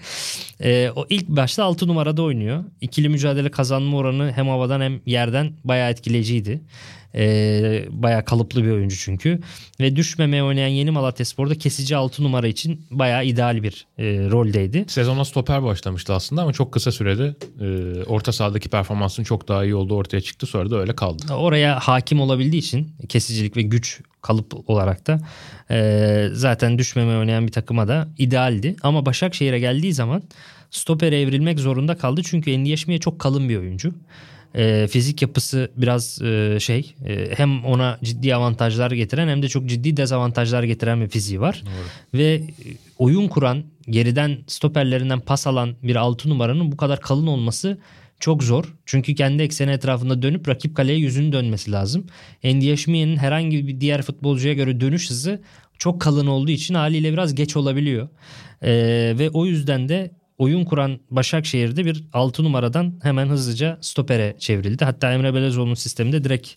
[0.63, 2.63] E, o ilk başta 6 numarada oynuyor.
[2.81, 6.61] İkili mücadele kazanma oranı hem havadan hem yerden bayağı etkileyiciydi.
[7.15, 9.39] E, bayağı kalıplı bir oyuncu çünkü.
[9.79, 14.85] Ve düşmemeye oynayan yeni Malatya Spor'da kesici 6 numara için bayağı ideal bir e, roldeydi.
[14.87, 19.75] Sezona stoper başlamıştı aslında ama çok kısa sürede e, orta sahadaki performansın çok daha iyi
[19.75, 20.45] olduğu ortaya çıktı.
[20.45, 21.33] Sonra da öyle kaldı.
[21.33, 25.19] Oraya hakim olabildiği için kesicilik ve güç kalıp olarak da
[25.71, 28.75] e, zaten düşmemeye oynayan bir takıma da idealdi.
[28.83, 30.23] Ama Başakşehir'e geldiği zaman
[30.71, 32.21] stopere evrilmek zorunda kaldı.
[32.25, 33.93] Çünkü Endiyeşmiye çok kalın bir oyuncu.
[34.55, 39.65] E, fizik yapısı biraz e, şey e, hem ona ciddi avantajlar getiren hem de çok
[39.65, 41.63] ciddi dezavantajlar getiren bir fiziği var.
[41.65, 42.19] Doğru.
[42.19, 42.41] Ve
[42.97, 47.77] oyun kuran geriden stoperlerinden pas alan bir altı numaranın bu kadar kalın olması
[48.19, 48.75] çok zor.
[48.85, 52.05] Çünkü kendi ekseni etrafında dönüp rakip kaleye yüzünü dönmesi lazım.
[52.43, 55.41] Endiyeşmiye'nin herhangi bir diğer futbolcuya göre dönüş hızı
[55.77, 58.09] çok kalın olduğu için haliyle biraz geç olabiliyor.
[58.61, 64.85] Ee, ve o yüzden de oyun kuran Başakşehir'de bir 6 numaradan hemen hızlıca stopere çevrildi.
[64.85, 66.49] Hatta Emre Belezoğlu'nun sisteminde direkt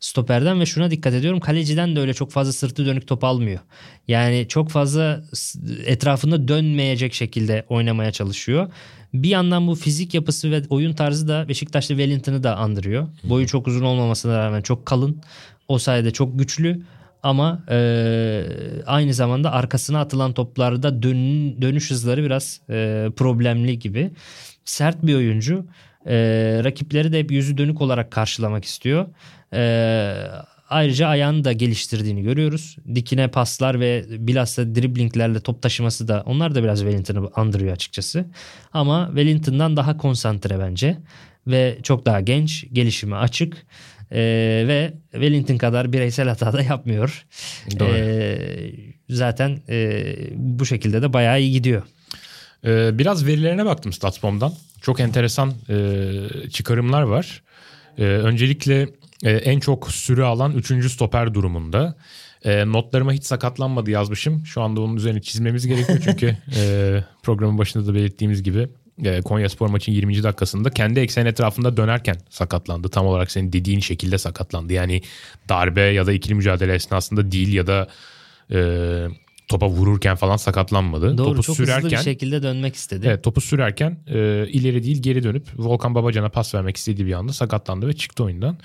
[0.00, 3.60] stoperden ve şuna dikkat ediyorum kaleciden de öyle çok fazla sırtı dönük top almıyor.
[4.08, 5.24] Yani çok fazla
[5.86, 8.72] etrafında dönmeyecek şekilde oynamaya çalışıyor.
[9.14, 13.08] Bir yandan bu fizik yapısı ve oyun tarzı da Beşiktaşlı Wellington'ı da andırıyor.
[13.24, 15.22] Boyu çok uzun olmamasına rağmen çok kalın.
[15.68, 16.82] O sayede çok güçlü
[17.22, 18.44] ama e,
[18.86, 24.10] aynı zamanda arkasına atılan toplarda dön, dönüş hızları biraz e, problemli gibi.
[24.64, 25.66] Sert bir oyuncu.
[26.06, 26.16] E,
[26.64, 29.06] rakipleri de hep yüzü dönük olarak karşılamak istiyor.
[29.52, 29.62] E,
[30.70, 32.76] ayrıca ayağını da geliştirdiğini görüyoruz.
[32.94, 38.24] Dikine paslar ve bilhassa driblinglerle top taşıması da onlar da biraz Wellington'ı andırıyor açıkçası.
[38.72, 40.98] Ama Wellington'dan daha konsantre bence
[41.46, 43.66] ve çok daha genç, gelişimi açık.
[44.12, 44.20] E,
[44.68, 47.26] ve Wellington kadar bireysel hata da yapmıyor.
[47.78, 47.96] Doğru.
[47.96, 48.38] E,
[49.08, 51.82] zaten e, bu şekilde de bayağı iyi gidiyor.
[52.64, 54.52] Ee, biraz verilerine baktım Statsbomb'dan.
[54.82, 57.42] Çok enteresan e, çıkarımlar var.
[57.98, 58.88] E, öncelikle
[59.24, 60.92] e, en çok süre alan 3.
[60.92, 61.94] stoper durumunda.
[62.44, 64.46] E, notlarıma hiç sakatlanmadı yazmışım.
[64.46, 68.68] Şu anda onun üzerine çizmemiz gerekiyor çünkü e, programın başında da belirttiğimiz gibi
[69.04, 70.22] e, Konya Spor maçın 20.
[70.22, 72.88] dakikasında kendi eksen etrafında dönerken sakatlandı.
[72.88, 74.72] Tam olarak senin dediğin şekilde sakatlandı.
[74.72, 75.02] Yani
[75.48, 77.88] darbe ya da ikili mücadele esnasında değil ya da
[78.52, 78.58] e,
[79.48, 81.18] topa vururken falan sakatlanmadı.
[81.18, 83.06] Doğru topu çok sürerken, hızlı bir şekilde dönmek istedi.
[83.06, 87.32] Evet topu sürerken e, ileri değil geri dönüp Volkan Babacan'a pas vermek istediği bir anda
[87.32, 88.58] sakatlandı ve çıktı oyundan.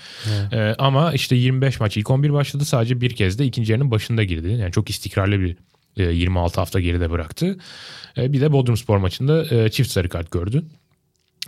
[0.52, 4.24] E, ama işte 25 maç ilk 11 başladı sadece bir kez de ikinci yarının başında
[4.24, 4.48] girdi.
[4.48, 5.56] Yani çok istikrarlı bir
[5.96, 7.56] 26 e, hafta geride bıraktı.
[8.18, 10.62] E, bir de Bodrum Spor maçında e, çift sarı kart gördü.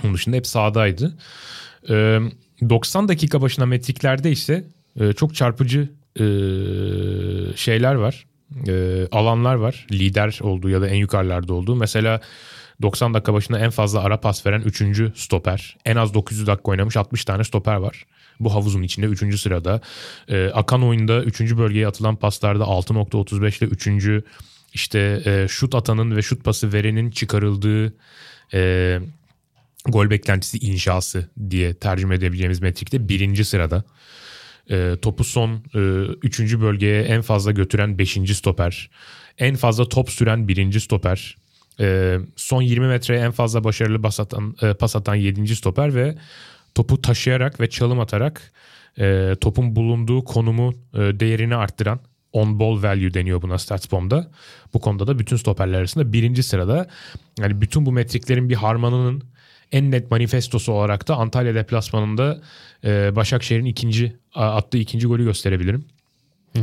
[0.05, 1.15] Onun dışında hep sahadaydı.
[1.89, 4.65] 90 dakika başına metriklerde ise
[5.17, 5.89] çok çarpıcı
[7.57, 8.27] şeyler var.
[9.13, 9.87] Alanlar var.
[9.93, 11.77] Lider olduğu ya da en yukarılarda olduğu.
[11.77, 12.21] Mesela
[12.83, 14.83] 90 dakika başında en fazla ara pas veren 3.
[15.15, 15.77] stoper.
[15.85, 18.07] En az 900 dakika oynamış 60 tane stoper var.
[18.41, 19.41] Bu havuzun içinde 3.
[19.41, 19.81] sırada.
[20.29, 21.41] E, akan oyunda 3.
[21.41, 23.71] bölgeye atılan paslarda 6.35 ile
[24.19, 24.25] 3.
[24.75, 27.95] işte e, şut atanın ve şut pası verenin çıkarıldığı
[28.55, 29.01] e,
[29.87, 33.85] gol beklentisi inşası diye tercüme edebileceğimiz metrikte birinci sırada.
[34.71, 35.79] E, topu son e,
[36.23, 38.91] üçüncü bölgeye en fazla götüren beşinci stoper.
[39.39, 41.37] En fazla top süren birinci stoper.
[41.81, 45.57] E, son 20 metreye en fazla başarılı pas atan, e, pas atan 7.
[45.57, 46.15] stoper ve
[46.75, 48.53] topu taşıyarak ve çalım atarak
[48.99, 52.01] e, topun bulunduğu konumu e, değerini arttıran
[52.33, 54.31] on ball value deniyor buna StatsBomb'da.
[54.75, 56.89] Bu konuda da bütün stoperler arasında birinci sırada.
[57.39, 59.23] Yani bütün bu metriklerin bir harmanının
[59.73, 62.41] en net manifestosu olarak da Antalya deplasmanında
[62.85, 65.85] e, Başakşehir'in ikinci attığı ikinci golü gösterebilirim.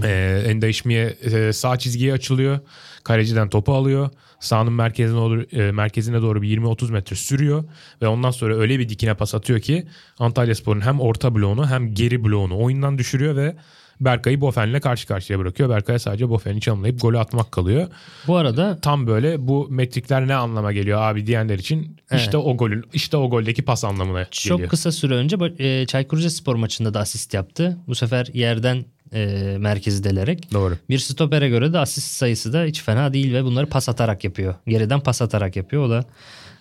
[0.04, 2.60] Ee, Endaişmi'ye e, sağ çizgiye açılıyor.
[3.04, 4.10] Kaleciden topu alıyor.
[4.44, 7.64] Sahanın merkezine doğru, e, merkezine doğru bir 20-30 metre sürüyor.
[8.02, 9.88] Ve ondan sonra öyle bir dikine pas atıyor ki
[10.20, 13.56] Antalya Spor'un hem orta bloğunu hem geri bloğunu oyundan düşürüyor ve
[14.00, 15.70] Berkay'ı Bofen'le karşı karşıya bırakıyor.
[15.70, 17.88] Berkay'a sadece Bofen'i çalımlayıp golü atmak kalıyor.
[18.28, 22.22] Bu arada tam böyle bu metrikler ne anlama geliyor abi diyenler için evet.
[22.22, 24.60] işte o golün işte o goldeki pas anlamına Çok geliyor.
[24.60, 27.78] Çok kısa süre önce e, Çaykur Rizespor maçında da asist yaptı.
[27.88, 30.54] Bu sefer yerden e, merkezi delerek.
[30.54, 30.78] Doğru.
[30.90, 34.56] Bir stopere göre de asist sayısı da hiç fena değil ve bunları pas atarak yapıyor.
[34.68, 35.84] Geriden pas atarak yapıyor.
[35.84, 36.06] O da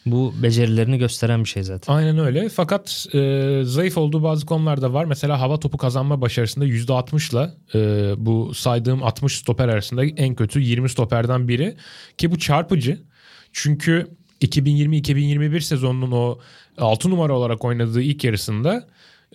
[0.07, 1.95] bu becerilerini gösteren bir şey zaten.
[1.95, 2.49] Aynen öyle.
[2.49, 5.05] Fakat e, zayıf olduğu bazı konularda var.
[5.05, 7.79] Mesela hava topu kazanma başarısında %60'la e,
[8.17, 11.77] bu saydığım 60 stoper arasında en kötü 20 stoperden biri.
[12.19, 13.03] Ki bu çarpıcı.
[13.53, 14.07] Çünkü
[14.41, 16.39] 2020-2021 sezonunun o
[16.79, 18.87] 6 numara olarak oynadığı ilk yarısında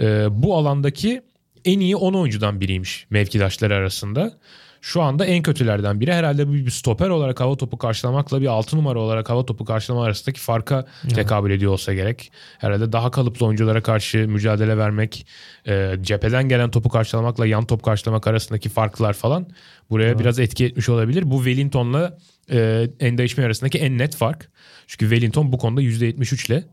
[0.02, 1.22] e, bu alandaki
[1.68, 4.34] en iyi 10 oyuncudan biriymiş mevkidaşları arasında.
[4.82, 6.14] Şu anda en kötülerden biri.
[6.14, 10.40] Herhalde bir stoper olarak hava topu karşılamakla bir 6 numara olarak hava topu karşılama arasındaki
[10.40, 12.32] farka tekabül ediyor olsa gerek.
[12.58, 15.28] Herhalde daha kalıplı oyunculara karşı mücadele vermek,
[15.68, 19.48] e, cepheden gelen topu karşılamakla yan top karşılamak arasındaki farklar falan
[19.90, 20.20] buraya evet.
[20.20, 21.32] biraz etki etmiş olabilir.
[21.32, 22.18] Bu Wellington'la
[22.52, 24.50] e, Endaişmi arasındaki en net fark.
[24.88, 26.64] Çünkü Wellington bu konuda %73 ile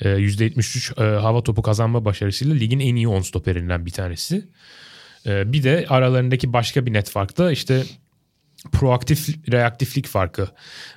[0.00, 4.48] %73 e, hava topu kazanma başarısıyla ligin en iyi 10 stoperinden bir tanesi.
[5.26, 7.82] E, bir de aralarındaki başka bir net fark da işte
[8.72, 10.48] proaktif reaktiflik farkı.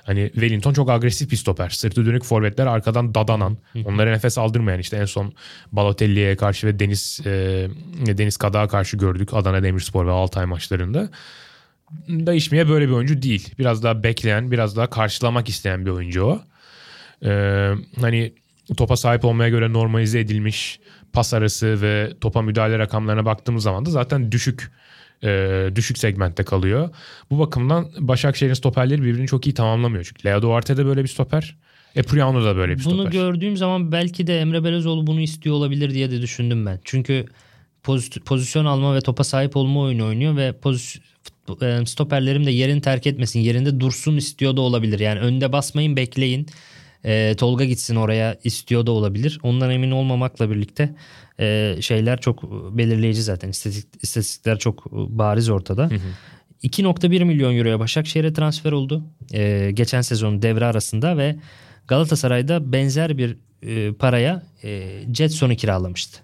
[0.02, 1.68] Hani Wellington çok agresif bir stoper.
[1.68, 5.32] Sırtı dönük forvetler arkadan dadanan, onlara nefes aldırmayan işte en son
[5.72, 7.30] Balotelli'ye karşı ve Deniz e,
[8.06, 11.10] Deniz Kada'ya karşı gördük Adana Demirspor ve Altay maçlarında.
[12.08, 13.54] Değişmeye böyle bir oyuncu değil.
[13.58, 16.42] Biraz daha bekleyen, biraz daha karşılamak isteyen bir oyuncu o.
[17.24, 18.32] Ee, hani
[18.74, 20.80] topa sahip olmaya göre normalize edilmiş
[21.12, 24.70] pas arası ve topa müdahale rakamlarına baktığımız zaman da zaten düşük
[25.24, 26.90] e, düşük segmentte kalıyor.
[27.30, 30.04] Bu bakımdan Başakşehir'in stoperleri birbirini çok iyi tamamlamıyor.
[30.04, 31.56] Çünkü Leo Duarte de böyle bir stoper.
[31.96, 33.04] Epriano da böyle bir bunu stoper.
[33.04, 36.80] Bunu gördüğüm zaman belki de Emre Belezoğlu bunu istiyor olabilir diye de düşündüm ben.
[36.84, 37.26] Çünkü
[38.24, 41.04] pozisyon alma ve topa sahip olma oyunu oynuyor ve pozisyon
[41.62, 44.98] e, stoperlerim de yerini terk etmesin yerinde dursun istiyor da olabilir.
[44.98, 46.46] Yani önde basmayın bekleyin
[47.04, 49.38] e, Tolga gitsin oraya istiyor da olabilir.
[49.42, 50.94] Ondan emin olmamakla birlikte
[51.40, 52.42] e, şeyler çok
[52.76, 53.48] belirleyici zaten.
[53.48, 55.90] İstatistik, istatistikler çok bariz ortada.
[55.90, 55.98] Hı hı.
[56.62, 59.04] 2.1 milyon euroya Başakşehir'e transfer oldu.
[59.32, 61.36] E, geçen sezon devre arasında ve
[61.88, 64.82] Galatasaray'da benzer bir e, paraya e,
[65.14, 66.20] Jetson'u kiralamıştı.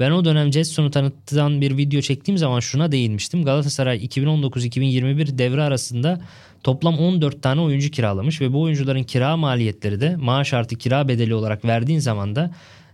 [0.00, 3.44] Ben o dönem Jetson'u tanıttıran bir video çektiğim zaman şuna değinmiştim.
[3.44, 6.20] Galatasaray 2019-2021 devre arasında
[6.66, 11.34] toplam 14 tane oyuncu kiralamış ve bu oyuncuların kira maliyetleri de maaş artı kira bedeli
[11.34, 12.50] olarak verdiğin zaman da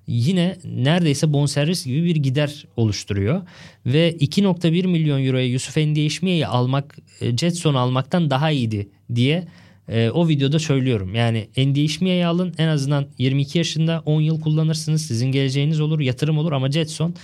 [0.06, 3.42] yine neredeyse bonservis gibi bir gider oluşturuyor.
[3.86, 9.48] Ve 2.1 milyon euroya Yusuf Endiyeşmiye'yi almak, e, Jetson almaktan daha iyiydi diye
[9.88, 11.14] e, o videoda söylüyorum.
[11.14, 15.06] Yani Endiyeşmiye'yi alın en azından 22 yaşında 10 yıl kullanırsınız.
[15.06, 17.14] Sizin geleceğiniz olur, yatırım olur ama Jetson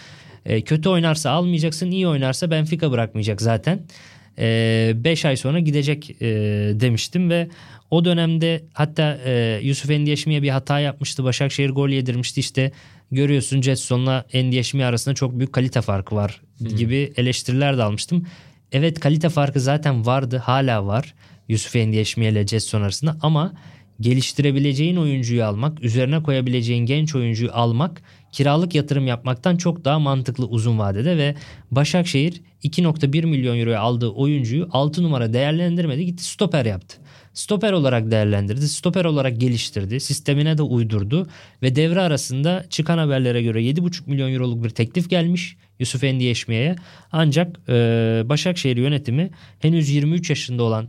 [0.46, 3.80] e, kötü oynarsa almayacaksın, iyi oynarsa Benfica bırakmayacak zaten.
[4.38, 6.26] 5 e, ay sonra gidecek e,
[6.74, 7.48] demiştim ve
[7.90, 11.24] o dönemde hatta e, Yusuf Endiyeşmi'ye bir hata yapmıştı.
[11.24, 12.72] Başakşehir gol yedirmişti işte
[13.10, 16.40] görüyorsun Jetson'la Endiyeşmi arasında çok büyük kalite farkı var
[16.76, 18.26] gibi eleştiriler de almıştım.
[18.72, 21.14] Evet kalite farkı zaten vardı hala var
[21.48, 23.52] Yusuf Endiyeşmi ile Jetson arasında ama
[24.00, 28.02] geliştirebileceğin oyuncuyu almak, üzerine koyabileceğin genç oyuncuyu almak
[28.32, 31.34] kiralık yatırım yapmaktan çok daha mantıklı uzun vadede ve
[31.70, 36.96] Başakşehir 2.1 milyon euroya aldığı oyuncuyu 6 numara değerlendirmedi gitti stoper yaptı.
[37.34, 41.26] Stoper olarak değerlendirdi, stoper olarak geliştirdi, sistemine de uydurdu
[41.62, 45.56] ve devre arasında çıkan haberlere göre 7.5 milyon euroluk bir teklif gelmiş.
[45.78, 46.76] Yusuf Endiyeşmiye'ye.
[47.12, 47.72] Ancak e,
[48.24, 50.88] Başakşehir yönetimi henüz 23 yaşında olan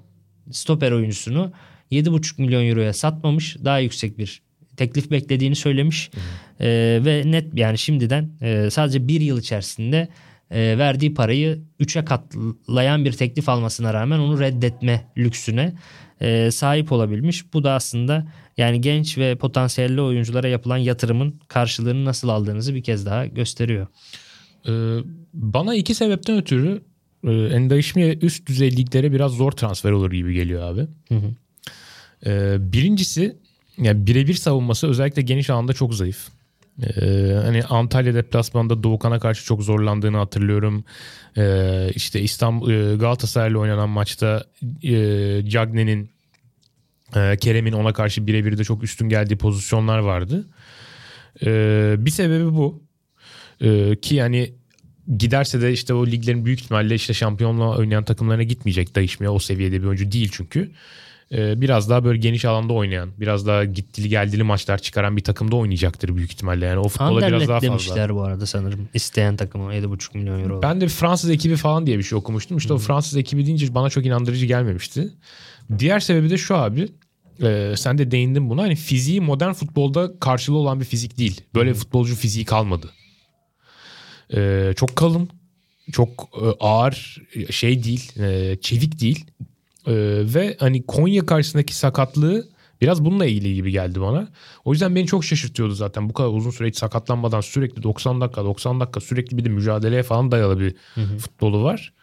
[0.51, 1.51] stoper oyuncusunu
[1.91, 3.57] 7,5 milyon euroya satmamış.
[3.65, 4.41] Daha yüksek bir
[4.79, 6.11] teklif beklediğini söylemiş.
[6.59, 6.67] E,
[7.05, 10.07] ve net yani şimdiden e, sadece bir yıl içerisinde
[10.51, 15.73] e, verdiği parayı 3'e katlayan bir teklif almasına rağmen onu reddetme lüksüne
[16.21, 17.53] e, sahip olabilmiş.
[17.53, 18.27] Bu da aslında
[18.57, 23.87] yani genç ve potansiyelli oyunculara yapılan yatırımın karşılığını nasıl aldığınızı bir kez daha gösteriyor.
[24.67, 24.71] Ee,
[25.33, 26.81] bana iki sebepten ötürü
[27.27, 30.87] e, Endaişmiye üst düzey liglere biraz zor transfer olur gibi geliyor abi.
[31.09, 31.35] Hı hı.
[32.25, 33.37] Ee, birincisi
[33.81, 36.27] yani birebir savunması özellikle geniş alanda çok zayıf.
[36.83, 40.83] Ee, hani Antalya deplasmanda Doğukan'a karşı çok zorlandığını hatırlıyorum.
[41.37, 44.43] Ee, işte İstanbul e, Galatasaray'la oynanan maçta
[44.83, 44.95] e,
[45.49, 46.09] Cagne'nin
[47.15, 50.47] e, Kerem'in ona karşı birebir de çok üstün geldiği pozisyonlar vardı.
[51.45, 52.83] Ee, bir sebebi bu.
[53.61, 54.53] Ee, ki yani
[55.17, 59.81] giderse de işte o liglerin büyük ihtimalle işte şampiyonla oynayan takımlarına gitmeyecek değişmeye o seviyede
[59.81, 60.59] bir oyuncu değil çünkü.
[60.59, 60.73] Ee,
[61.31, 66.15] biraz daha böyle geniş alanda oynayan, biraz daha gittili geldili maçlar çıkaran bir takımda oynayacaktır
[66.15, 66.65] büyük ihtimalle.
[66.65, 67.67] Yani o futbola biraz daha fazla.
[67.67, 68.89] demişler bu arada sanırım.
[68.93, 70.61] İsteyen takımı 7,5 milyon euro.
[70.61, 72.57] Ben de bir Fransız ekibi falan diye bir şey okumuştum.
[72.57, 72.75] İşte hmm.
[72.75, 75.09] o Fransız ekibi deyince bana çok inandırıcı gelmemişti.
[75.79, 76.89] Diğer sebebi de şu abi.
[77.43, 78.61] E, sen de değindin buna.
[78.61, 81.41] Hani fiziği modern futbolda karşılığı olan bir fizik değil.
[81.55, 81.77] Böyle hmm.
[81.77, 82.89] futbolcu fiziği kalmadı.
[84.33, 85.29] E, çok kalın,
[85.91, 86.09] çok
[86.41, 87.17] e, ağır
[87.49, 89.25] şey değil, e, çevik değil.
[89.87, 89.93] E,
[90.33, 92.47] ve hani Konya karşısındaki sakatlığı
[92.81, 94.27] biraz bununla ilgili gibi geldi bana.
[94.65, 96.09] O yüzden beni çok şaşırtıyordu zaten.
[96.09, 100.03] Bu kadar uzun süre hiç sakatlanmadan sürekli 90 dakika 90 dakika sürekli bir de mücadeleye
[100.03, 101.17] falan dayalı bir hı hı.
[101.17, 101.93] futbolu var.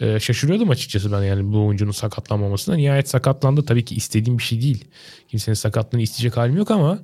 [0.00, 2.74] Ee, şaşırıyordum açıkçası ben yani bu oyuncunun sakatlanmamasına.
[2.74, 3.64] Nihayet sakatlandı.
[3.64, 4.84] Tabii ki istediğim bir şey değil.
[5.28, 6.98] Kimsenin sakatlığını isteyecek halim yok ama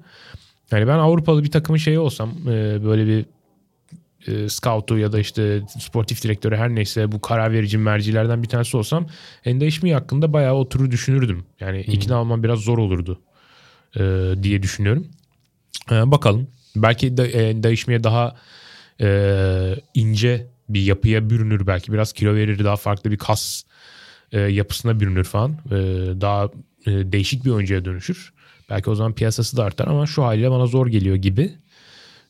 [0.70, 3.26] yani ben Avrupalı bir takımın şeyi olsam e, böyle bir
[4.26, 8.76] e, scoutu ya da işte sportif direktörü her neyse bu karar verici mercilerden bir tanesi
[8.76, 9.06] olsam
[9.44, 11.44] Endeşmi hakkında bayağı oturur düşünürdüm.
[11.60, 11.94] Yani hmm.
[11.94, 13.20] ikna almam biraz zor olurdu
[13.96, 15.06] e, diye düşünüyorum.
[15.90, 16.48] E, bakalım.
[16.76, 18.36] Belki de Endeşmi'ye daha
[19.00, 21.92] e, ince bir yapıya bürünür belki.
[21.92, 23.62] Biraz kilo verir daha farklı bir kas
[24.32, 25.52] e, yapısına bürünür falan.
[25.52, 25.76] E,
[26.20, 26.44] daha
[26.86, 28.32] e, değişik bir oyuncuya dönüşür.
[28.70, 31.52] Belki o zaman piyasası da artar ama şu haliyle bana zor geliyor gibi.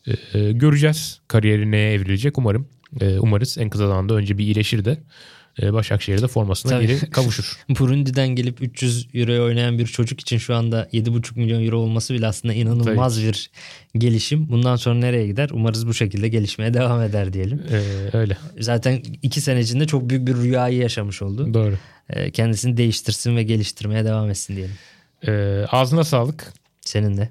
[0.06, 2.68] E, göreceğiz kariyeri neye evrilecek umarım.
[3.00, 4.98] E, umarız en kısa zamanda önce bir iyileşir de
[5.62, 6.86] e, Başakşehir'de formasına Tabii.
[6.86, 7.58] geri kavuşur.
[7.78, 12.26] Burundi'den gelip 300 euroya oynayan bir çocuk için şu anda 7,5 milyon euro olması bile
[12.26, 13.26] aslında inanılmaz Tabii.
[13.26, 13.50] bir
[13.98, 14.48] gelişim.
[14.48, 15.50] Bundan sonra nereye gider?
[15.52, 17.62] Umarız bu şekilde gelişmeye devam eder diyelim.
[17.70, 18.36] Ee, öyle.
[18.60, 21.54] Zaten iki sene içinde çok büyük bir rüyayı yaşamış oldu.
[21.54, 21.74] Doğru.
[22.10, 24.74] Ee, kendisini değiştirsin ve geliştirmeye devam etsin diyelim.
[25.26, 26.52] Ee, ağzına sağlık.
[26.80, 27.30] Senin de.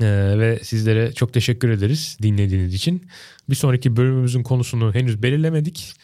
[0.00, 3.06] Ee, ve sizlere çok teşekkür ederiz dinlediğiniz için.
[3.50, 5.94] Bir sonraki bölümümüzün konusunu henüz belirlemedik.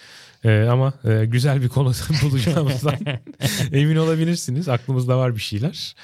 [0.44, 1.92] Ee, ama e, güzel bir konu
[2.22, 2.96] bulacağımızdan
[3.72, 4.68] emin olabilirsiniz.
[4.68, 5.94] Aklımızda var bir şeyler.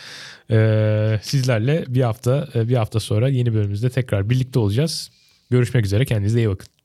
[0.50, 5.10] Ee, sizlerle bir hafta e, bir hafta sonra yeni bölümümüzde tekrar birlikte olacağız.
[5.50, 6.04] Görüşmek üzere.
[6.04, 6.79] Kendinize iyi bakın.